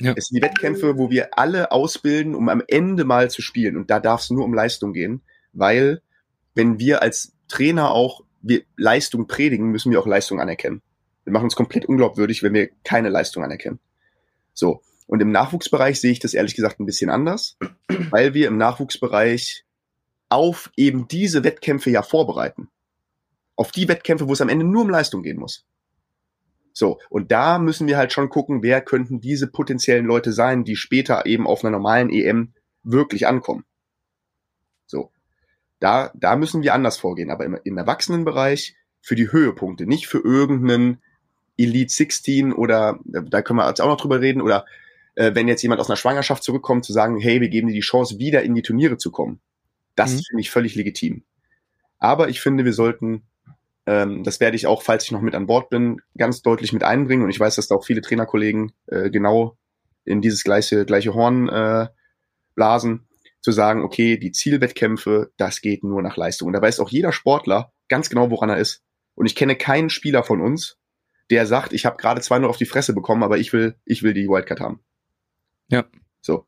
[0.00, 0.12] Ja.
[0.16, 3.76] Es sind die Wettkämpfe, wo wir alle ausbilden, um am Ende mal zu spielen.
[3.76, 5.22] Und da darf es nur um Leistung gehen,
[5.52, 6.02] weil
[6.54, 10.82] wenn wir als Trainer auch wir Leistung predigen, müssen wir auch Leistung anerkennen.
[11.24, 13.80] Wir machen uns komplett unglaubwürdig, wenn wir keine Leistung anerkennen.
[14.52, 14.82] So.
[15.08, 17.56] Und im Nachwuchsbereich sehe ich das ehrlich gesagt ein bisschen anders,
[18.10, 19.64] weil wir im Nachwuchsbereich
[20.28, 22.68] auf eben diese Wettkämpfe ja vorbereiten.
[23.54, 25.64] Auf die Wettkämpfe, wo es am Ende nur um Leistung gehen muss.
[26.78, 30.76] So, und da müssen wir halt schon gucken, wer könnten diese potenziellen Leute sein, die
[30.76, 32.52] später eben auf einer normalen EM
[32.82, 33.64] wirklich ankommen.
[34.84, 35.10] So.
[35.80, 40.18] Da, da müssen wir anders vorgehen, aber im, im Erwachsenenbereich für die Höhepunkte, nicht für
[40.18, 41.02] irgendeinen
[41.56, 44.66] Elite 16 oder da können wir jetzt auch noch drüber reden oder
[45.14, 47.80] äh, wenn jetzt jemand aus einer Schwangerschaft zurückkommt, zu sagen, hey, wir geben dir die
[47.80, 49.40] Chance, wieder in die Turniere zu kommen.
[49.94, 50.20] Das Mhm.
[50.28, 51.24] finde ich völlig legitim.
[51.98, 53.22] Aber ich finde, wir sollten,
[53.86, 56.82] ähm, das werde ich auch, falls ich noch mit an Bord bin, ganz deutlich mit
[56.82, 57.22] einbringen.
[57.22, 59.56] Und ich weiß, dass da auch viele Trainerkollegen äh, genau
[60.04, 61.88] in dieses gleiche, gleiche Horn äh,
[62.54, 63.06] blasen,
[63.40, 66.48] zu sagen, okay, die Zielwettkämpfe, das geht nur nach Leistung.
[66.48, 68.82] Und da weiß auch jeder Sportler ganz genau, woran er ist.
[69.14, 70.78] Und ich kenne keinen Spieler von uns,
[71.30, 74.14] der sagt, ich habe gerade 2-0 auf die Fresse bekommen, aber ich will, ich will
[74.14, 74.80] die Wildcard haben.
[75.68, 75.84] Ja.
[76.20, 76.46] So.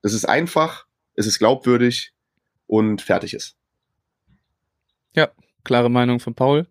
[0.00, 2.14] Das ist einfach, es ist glaubwürdig
[2.66, 3.56] und fertig ist.
[5.14, 5.30] Ja,
[5.64, 6.66] klare Meinung von Paul.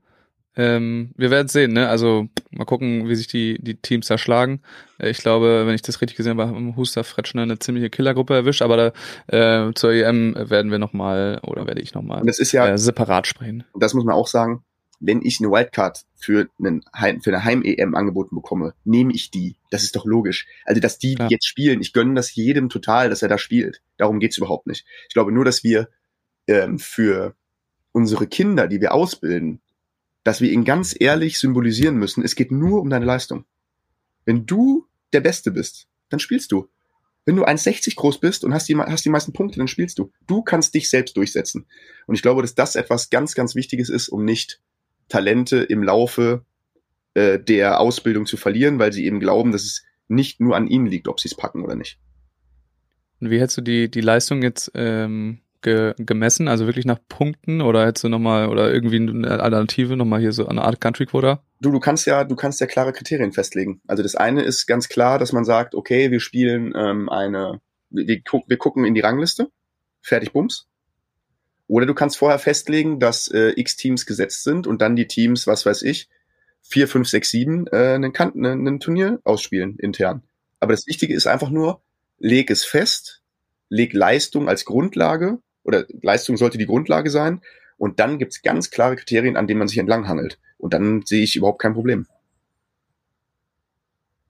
[0.57, 1.87] Ähm, wir werden sehen, ne?
[1.87, 4.61] Also mal gucken, wie sich die, die Teams da schlagen.
[4.97, 8.33] Äh, ich glaube, wenn ich das richtig gesehen habe, haben Huster Fretschner eine ziemliche Killergruppe
[8.33, 8.91] erwischt, aber
[9.27, 13.65] da, äh, zur EM werden wir nochmal, oder werde ich nochmal ja, äh, separat sprechen.
[13.75, 14.63] das muss man auch sagen,
[14.99, 19.57] wenn ich eine Wildcard für, einen Heim, für eine Heim-EM angeboten bekomme, nehme ich die.
[19.69, 20.47] Das ist doch logisch.
[20.65, 21.29] Also, dass die, die Klar.
[21.29, 23.83] jetzt spielen, ich gönne das jedem total, dass er da spielt.
[23.97, 24.87] Darum geht's überhaupt nicht.
[25.07, 25.89] Ich glaube nur, dass wir
[26.47, 27.35] ähm, für
[27.91, 29.61] unsere Kinder, die wir ausbilden,
[30.27, 33.45] dass wir ihnen ganz ehrlich symbolisieren müssen, es geht nur um deine Leistung.
[34.25, 36.67] Wenn du der Beste bist, dann spielst du.
[37.23, 40.11] Wenn du 1,60 groß bist und hast die, hast die meisten Punkte, dann spielst du.
[40.27, 41.65] Du kannst dich selbst durchsetzen.
[42.07, 44.59] Und ich glaube, dass das etwas ganz, ganz Wichtiges ist, um nicht
[45.07, 46.43] Talente im Laufe
[47.13, 50.87] äh, der Ausbildung zu verlieren, weil sie eben glauben, dass es nicht nur an ihnen
[50.87, 51.99] liegt, ob sie es packen oder nicht.
[53.21, 56.47] Und wie hättest du die, die Leistung jetzt ähm, ge, gemessen?
[56.47, 60.47] Also wirklich nach Punkten oder hättest du nochmal, oder irgendwie eine Alternative, nochmal hier so
[60.47, 61.43] eine Art Country Quota?
[61.61, 63.81] Du, du kannst ja, du kannst ja klare Kriterien festlegen.
[63.87, 68.07] Also das eine ist ganz klar, dass man sagt, okay, wir spielen ähm, eine, wir,
[68.07, 69.49] wir, guck, wir gucken in die Rangliste,
[70.01, 70.67] fertig Bums.
[71.67, 75.47] Oder du kannst vorher festlegen, dass äh, x Teams gesetzt sind und dann die Teams,
[75.47, 76.09] was weiß ich,
[76.69, 80.23] 4, 5, 6, 7, äh, einen, kan einen, einen Turnier ausspielen intern.
[80.59, 81.81] Aber das Wichtige ist einfach nur,
[82.17, 83.21] leg es fest,
[83.69, 87.41] leg Leistung als Grundlage oder Leistung sollte die Grundlage sein
[87.77, 90.39] und dann gibt's ganz klare Kriterien, an denen man sich entlanghandelt.
[90.57, 92.07] Und dann sehe ich überhaupt kein Problem.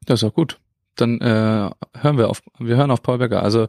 [0.06, 0.60] Das ist auch gut.
[0.96, 1.70] Dann äh,
[2.00, 3.44] hören wir auf, wir hören auf Paul Becker.
[3.44, 3.68] Also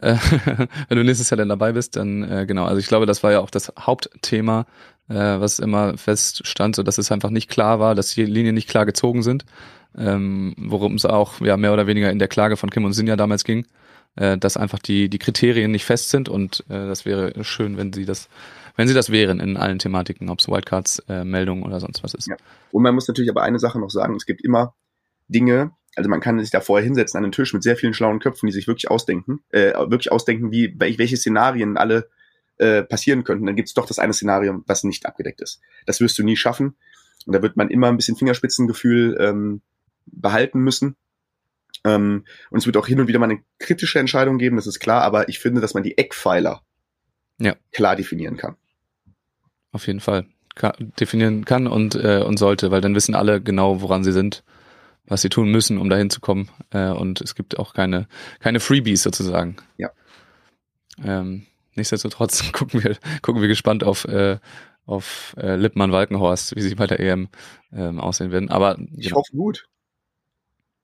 [0.00, 0.16] äh,
[0.88, 2.64] wenn du nächstes Jahr dann dabei bist, dann äh, genau.
[2.64, 4.66] Also ich glaube, das war ja auch das Hauptthema,
[5.08, 8.68] äh, was immer feststand, so dass es einfach nicht klar war, dass die Linien nicht
[8.68, 9.44] klar gezogen sind,
[9.96, 13.16] ähm, worum es auch ja mehr oder weniger in der Klage von Kim und Sinja
[13.16, 13.66] damals ging,
[14.16, 17.92] äh, dass einfach die die Kriterien nicht fest sind und äh, das wäre schön, wenn
[17.92, 18.28] sie das
[18.76, 22.14] wenn sie das wären in allen Thematiken, ob es Wildcards, äh, Meldungen oder sonst was
[22.14, 22.28] ist.
[22.28, 22.36] Ja.
[22.70, 24.74] Und man muss natürlich aber eine Sache noch sagen, es gibt immer
[25.28, 28.18] Dinge, also man kann sich da vorher hinsetzen an einen Tisch mit sehr vielen schlauen
[28.18, 32.08] Köpfen, die sich wirklich ausdenken, äh, wirklich ausdenken, wie wel- welche Szenarien alle
[32.56, 33.44] äh, passieren könnten.
[33.44, 35.60] Dann gibt es doch das eine Szenario, was nicht abgedeckt ist.
[35.84, 36.76] Das wirst du nie schaffen.
[37.26, 39.60] Und da wird man immer ein bisschen Fingerspitzengefühl ähm,
[40.06, 40.96] behalten müssen.
[41.84, 44.78] Ähm, und es wird auch hin und wieder mal eine kritische Entscheidung geben, das ist
[44.80, 46.62] klar, aber ich finde, dass man die Eckpfeiler
[47.40, 47.56] Ja.
[47.72, 48.56] klar definieren kann.
[49.72, 53.80] Auf jeden Fall ka definieren kann und äh, und sollte, weil dann wissen alle genau,
[53.80, 54.44] woran sie sind,
[55.06, 56.50] was sie tun müssen, um dahin zu kommen.
[56.70, 58.06] Äh, und es gibt auch keine
[58.38, 59.56] keine Freebies sozusagen.
[59.78, 59.90] Ja.
[61.02, 64.38] Ähm, nichtsdestotrotz gucken wir gucken wir gespannt auf äh,
[64.84, 67.28] auf äh, Lippmann Walkenhorst, wie sie bei der EM
[67.72, 68.50] ähm, aussehen werden.
[68.50, 69.16] Aber Ich genau.
[69.20, 69.66] hoffe gut.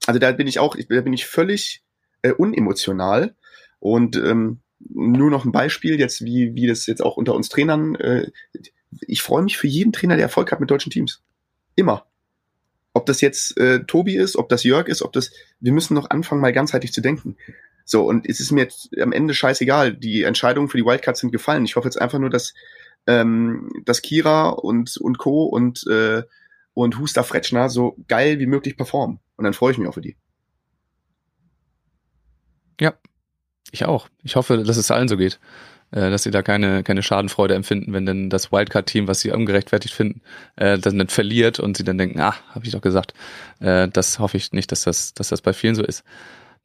[0.07, 1.83] Also da bin ich auch, da bin ich völlig
[2.23, 3.35] äh, unemotional
[3.79, 7.95] und ähm, nur noch ein Beispiel jetzt, wie wie das jetzt auch unter uns Trainern.
[7.97, 8.31] Äh,
[9.07, 11.23] ich freue mich für jeden Trainer, der Erfolg hat mit deutschen Teams.
[11.75, 12.07] Immer.
[12.95, 15.31] Ob das jetzt äh, Tobi ist, ob das Jörg ist, ob das.
[15.61, 17.37] Wir müssen noch anfangen, mal ganzheitlich zu denken.
[17.85, 19.95] So und es ist mir jetzt am Ende scheißegal.
[19.95, 21.65] Die Entscheidungen für die Wildcards sind gefallen.
[21.65, 22.55] Ich hoffe jetzt einfach nur, dass
[23.07, 26.23] ähm, dass Kira und und Co und äh,
[26.75, 29.21] und Huster Fretschner so geil wie möglich performen.
[29.39, 30.17] Und dann freue ich mich auch für die.
[33.73, 34.09] Ich auch.
[34.23, 35.39] Ich hoffe, dass es allen so geht.
[35.91, 39.95] Äh, dass sie da keine, keine Schadenfreude empfinden, wenn denn das Wildcard-Team, was sie ungerechtfertigt
[39.95, 40.21] finden,
[40.57, 43.15] äh, dann nicht verliert und sie dann denken, ah, habe ich doch gesagt.
[43.61, 46.05] Äh, das hoffe ich nicht, dass das, dass das bei vielen so ist.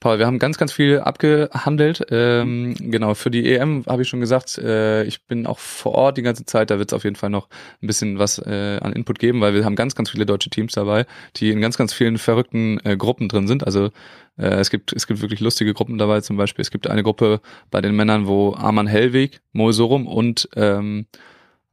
[0.03, 2.05] Paul, wir haben ganz, ganz viel abgehandelt.
[2.09, 6.17] Ähm, genau, für die EM habe ich schon gesagt, äh, ich bin auch vor Ort
[6.17, 6.71] die ganze Zeit.
[6.71, 7.47] Da wird es auf jeden Fall noch
[7.81, 10.73] ein bisschen was äh, an Input geben, weil wir haben ganz, ganz viele deutsche Teams
[10.73, 11.05] dabei,
[11.37, 13.65] die in ganz, ganz vielen verrückten äh, Gruppen drin sind.
[13.65, 13.91] Also
[14.37, 16.19] äh, es gibt es gibt wirklich lustige Gruppen dabei.
[16.19, 17.39] Zum Beispiel es gibt eine Gruppe
[17.71, 21.05] bei den Männern, wo Arman Hellweg, Mo Sorum und ähm,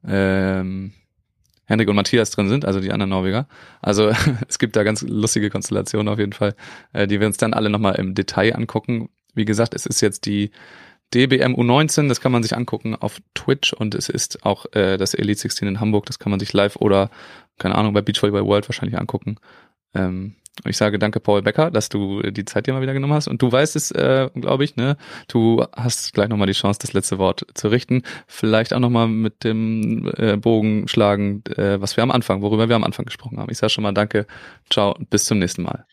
[0.06, 0.92] ähm,
[1.70, 3.46] Henrik und Matthias drin sind, also die anderen Norweger.
[3.80, 4.12] Also
[4.48, 6.54] es gibt da ganz lustige Konstellationen auf jeden Fall,
[6.92, 9.08] äh, die wir uns dann alle nochmal im Detail angucken.
[9.34, 10.50] Wie gesagt, es ist jetzt die
[11.14, 15.14] DBM U19, das kann man sich angucken auf Twitch und es ist auch äh, das
[15.14, 17.08] Elite 16 in Hamburg, das kann man sich live oder,
[17.58, 19.36] keine Ahnung, bei Beachvolleyball World wahrscheinlich angucken.
[19.94, 20.34] Ähm,
[20.64, 23.28] ich sage danke, Paul Becker, dass du die Zeit dir mal wieder genommen hast.
[23.28, 24.96] Und du weißt es, äh, glaube ich, ne?
[25.28, 28.02] Du hast gleich nochmal die Chance, das letzte Wort zu richten.
[28.26, 32.76] Vielleicht auch nochmal mit dem äh, Bogen schlagen, äh, was wir am Anfang, worüber wir
[32.76, 33.50] am Anfang gesprochen haben.
[33.50, 34.26] Ich sage schon mal danke,
[34.68, 35.86] ciao und bis zum nächsten Mal.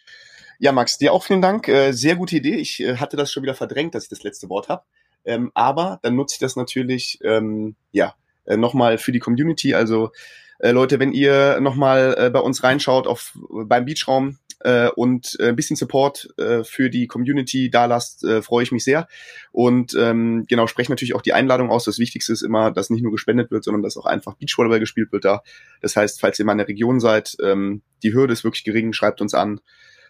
[0.59, 1.67] Ja, Max, dir auch vielen Dank.
[1.67, 2.55] Äh, sehr gute Idee.
[2.55, 4.83] Ich äh, hatte das schon wieder verdrängt, dass ich das letzte Wort habe.
[5.23, 8.15] Ähm, aber dann nutze ich das natürlich, ähm, ja,
[8.45, 9.75] äh, nochmal für die Community.
[9.75, 10.11] Also
[10.59, 15.49] äh, Leute, wenn ihr nochmal äh, bei uns reinschaut auf beim Beachraum äh, und äh,
[15.49, 19.07] ein bisschen Support äh, für die Community da lasst, äh, freue ich mich sehr.
[19.51, 21.85] Und ähm, genau, spreche natürlich auch die Einladung aus.
[21.85, 25.11] Das Wichtigste ist immer, dass nicht nur gespendet wird, sondern dass auch einfach Beachvolleyball gespielt
[25.11, 25.41] wird da.
[25.81, 28.93] Das heißt, falls ihr mal in der Region seid, ähm, die Hürde ist wirklich gering,
[28.93, 29.59] schreibt uns an.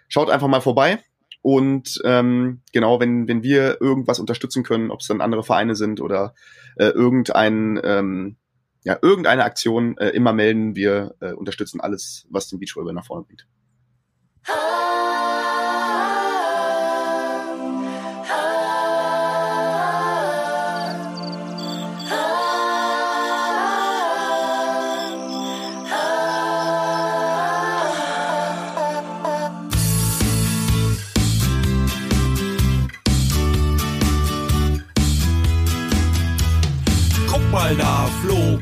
[0.08, 1.00] Schaut einfach mal vorbei.
[1.42, 6.02] Und ähm, genau, wenn, wenn wir irgendwas unterstützen können, ob es dann andere Vereine sind
[6.02, 6.34] oder
[6.78, 8.38] äh, irgendein, ähm,
[8.84, 10.76] ja, irgendeine Aktion, äh, immer melden.
[10.76, 13.48] Wir äh, unterstützen alles, was den Beachvolleyball nach vorne bringt.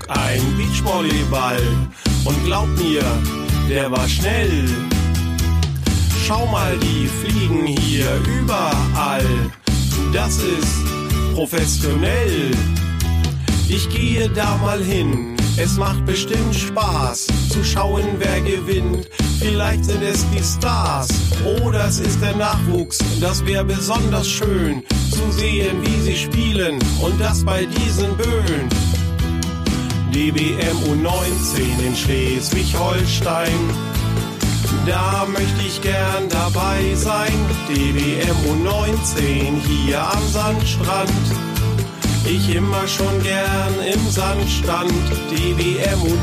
[0.08, 1.62] Ein Beachvolleyball
[2.26, 3.04] und glaub mir,
[3.70, 4.95] der war schnell.
[6.28, 8.08] Schau mal, die fliegen hier
[8.42, 9.52] überall.
[10.12, 10.84] Das ist
[11.36, 12.50] professionell.
[13.70, 15.38] Ich gehe da mal hin.
[15.56, 19.08] Es macht bestimmt Spaß zu schauen, wer gewinnt.
[19.38, 21.10] Vielleicht sind es die Stars
[21.62, 22.98] oder es ist der Nachwuchs.
[23.22, 28.68] Das wäre besonders schön zu sehen, wie sie spielen und das bei diesen Böen.
[30.12, 33.85] DBM U19 in Schleswig-Holstein.
[34.86, 37.34] Da möchte ich gern dabei sein.
[37.68, 41.10] DBM U19 hier am Sandstrand.
[42.26, 44.92] Ich immer schon gern im Sand stand.
[45.32, 46.16] DBM U19.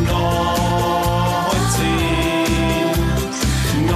[3.86, 3.92] 19.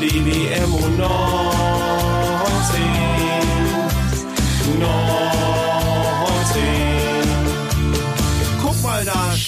[0.00, 1.35] DBM U19.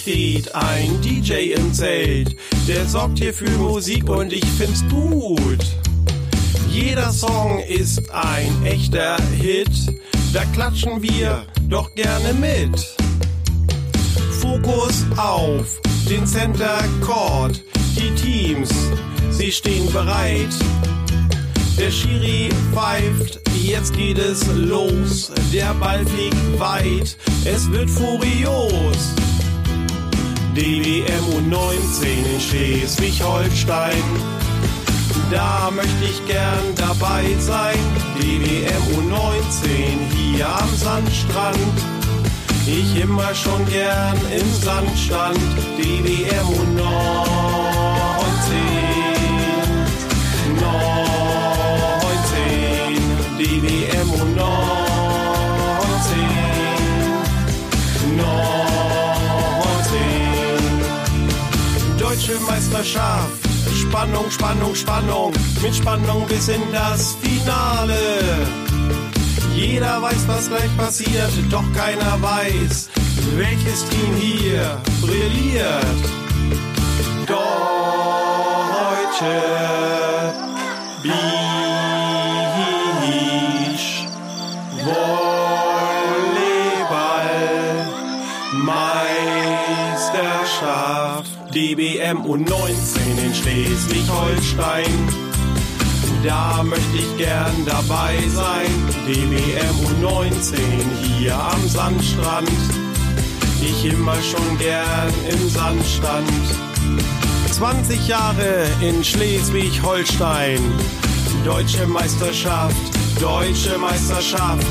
[0.08, 2.34] Steht ein DJ im Zelt.
[2.66, 5.58] Der sorgt hier für Musik und ich find's gut.
[6.70, 9.68] Jeder Song ist ein echter Hit.
[10.32, 12.86] Da klatschen wir doch gerne mit.
[14.40, 15.78] Fokus auf
[16.08, 17.62] den Center Court.
[17.94, 18.70] Die Teams,
[19.30, 20.54] sie stehen bereit.
[21.78, 25.30] Der Schiri pfeift, jetzt geht es los.
[25.52, 29.14] Der Ball fliegt weit, es wird furios.
[30.54, 32.02] DWM U19
[32.34, 34.02] in Schleswig-Holstein.
[35.30, 37.78] Da möchte ich gern dabei sein.
[38.18, 39.62] DWM U19
[40.16, 41.78] hier am Sandstrand.
[42.66, 45.38] Ich immer schon gern im Sand stand.
[45.78, 48.87] DWM U19.
[62.46, 63.48] Meisterschaft.
[63.74, 65.32] Spannung, Spannung, Spannung.
[65.62, 67.96] Mit Spannung bis in das Finale.
[69.54, 72.90] Jeder weiß, was gleich passiert, doch keiner weiß,
[73.36, 75.84] welches Team hier brilliert.
[77.26, 77.48] Deutsche
[92.08, 95.08] MU19 in Schleswig-Holstein.
[96.24, 98.70] Da möchte ich gern dabei sein,
[99.06, 100.56] DBM U19
[101.02, 102.50] hier am Sandstrand.
[103.60, 106.30] Ich immer schon gern im Sandstand.
[107.50, 110.60] 20 Jahre in Schleswig-Holstein.
[111.44, 112.74] Deutsche Meisterschaft,
[113.20, 114.66] deutsche Meisterschaft.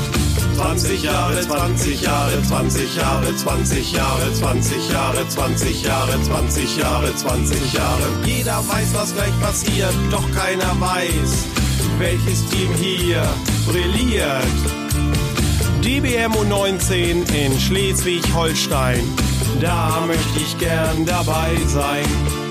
[0.58, 7.72] 20 Jahre, 20 Jahre, 20 Jahre, 20 Jahre, 20 Jahre, 20 Jahre, 20 Jahre, 20
[7.72, 8.02] Jahre.
[8.24, 11.44] Jeder weiß, was gleich passiert, doch keiner weiß,
[11.98, 13.22] welches Team hier
[13.68, 14.42] brilliert.
[15.80, 19.04] DBM U19 in Schleswig-Holstein,
[19.60, 22.47] da möchte ich gern dabei sein.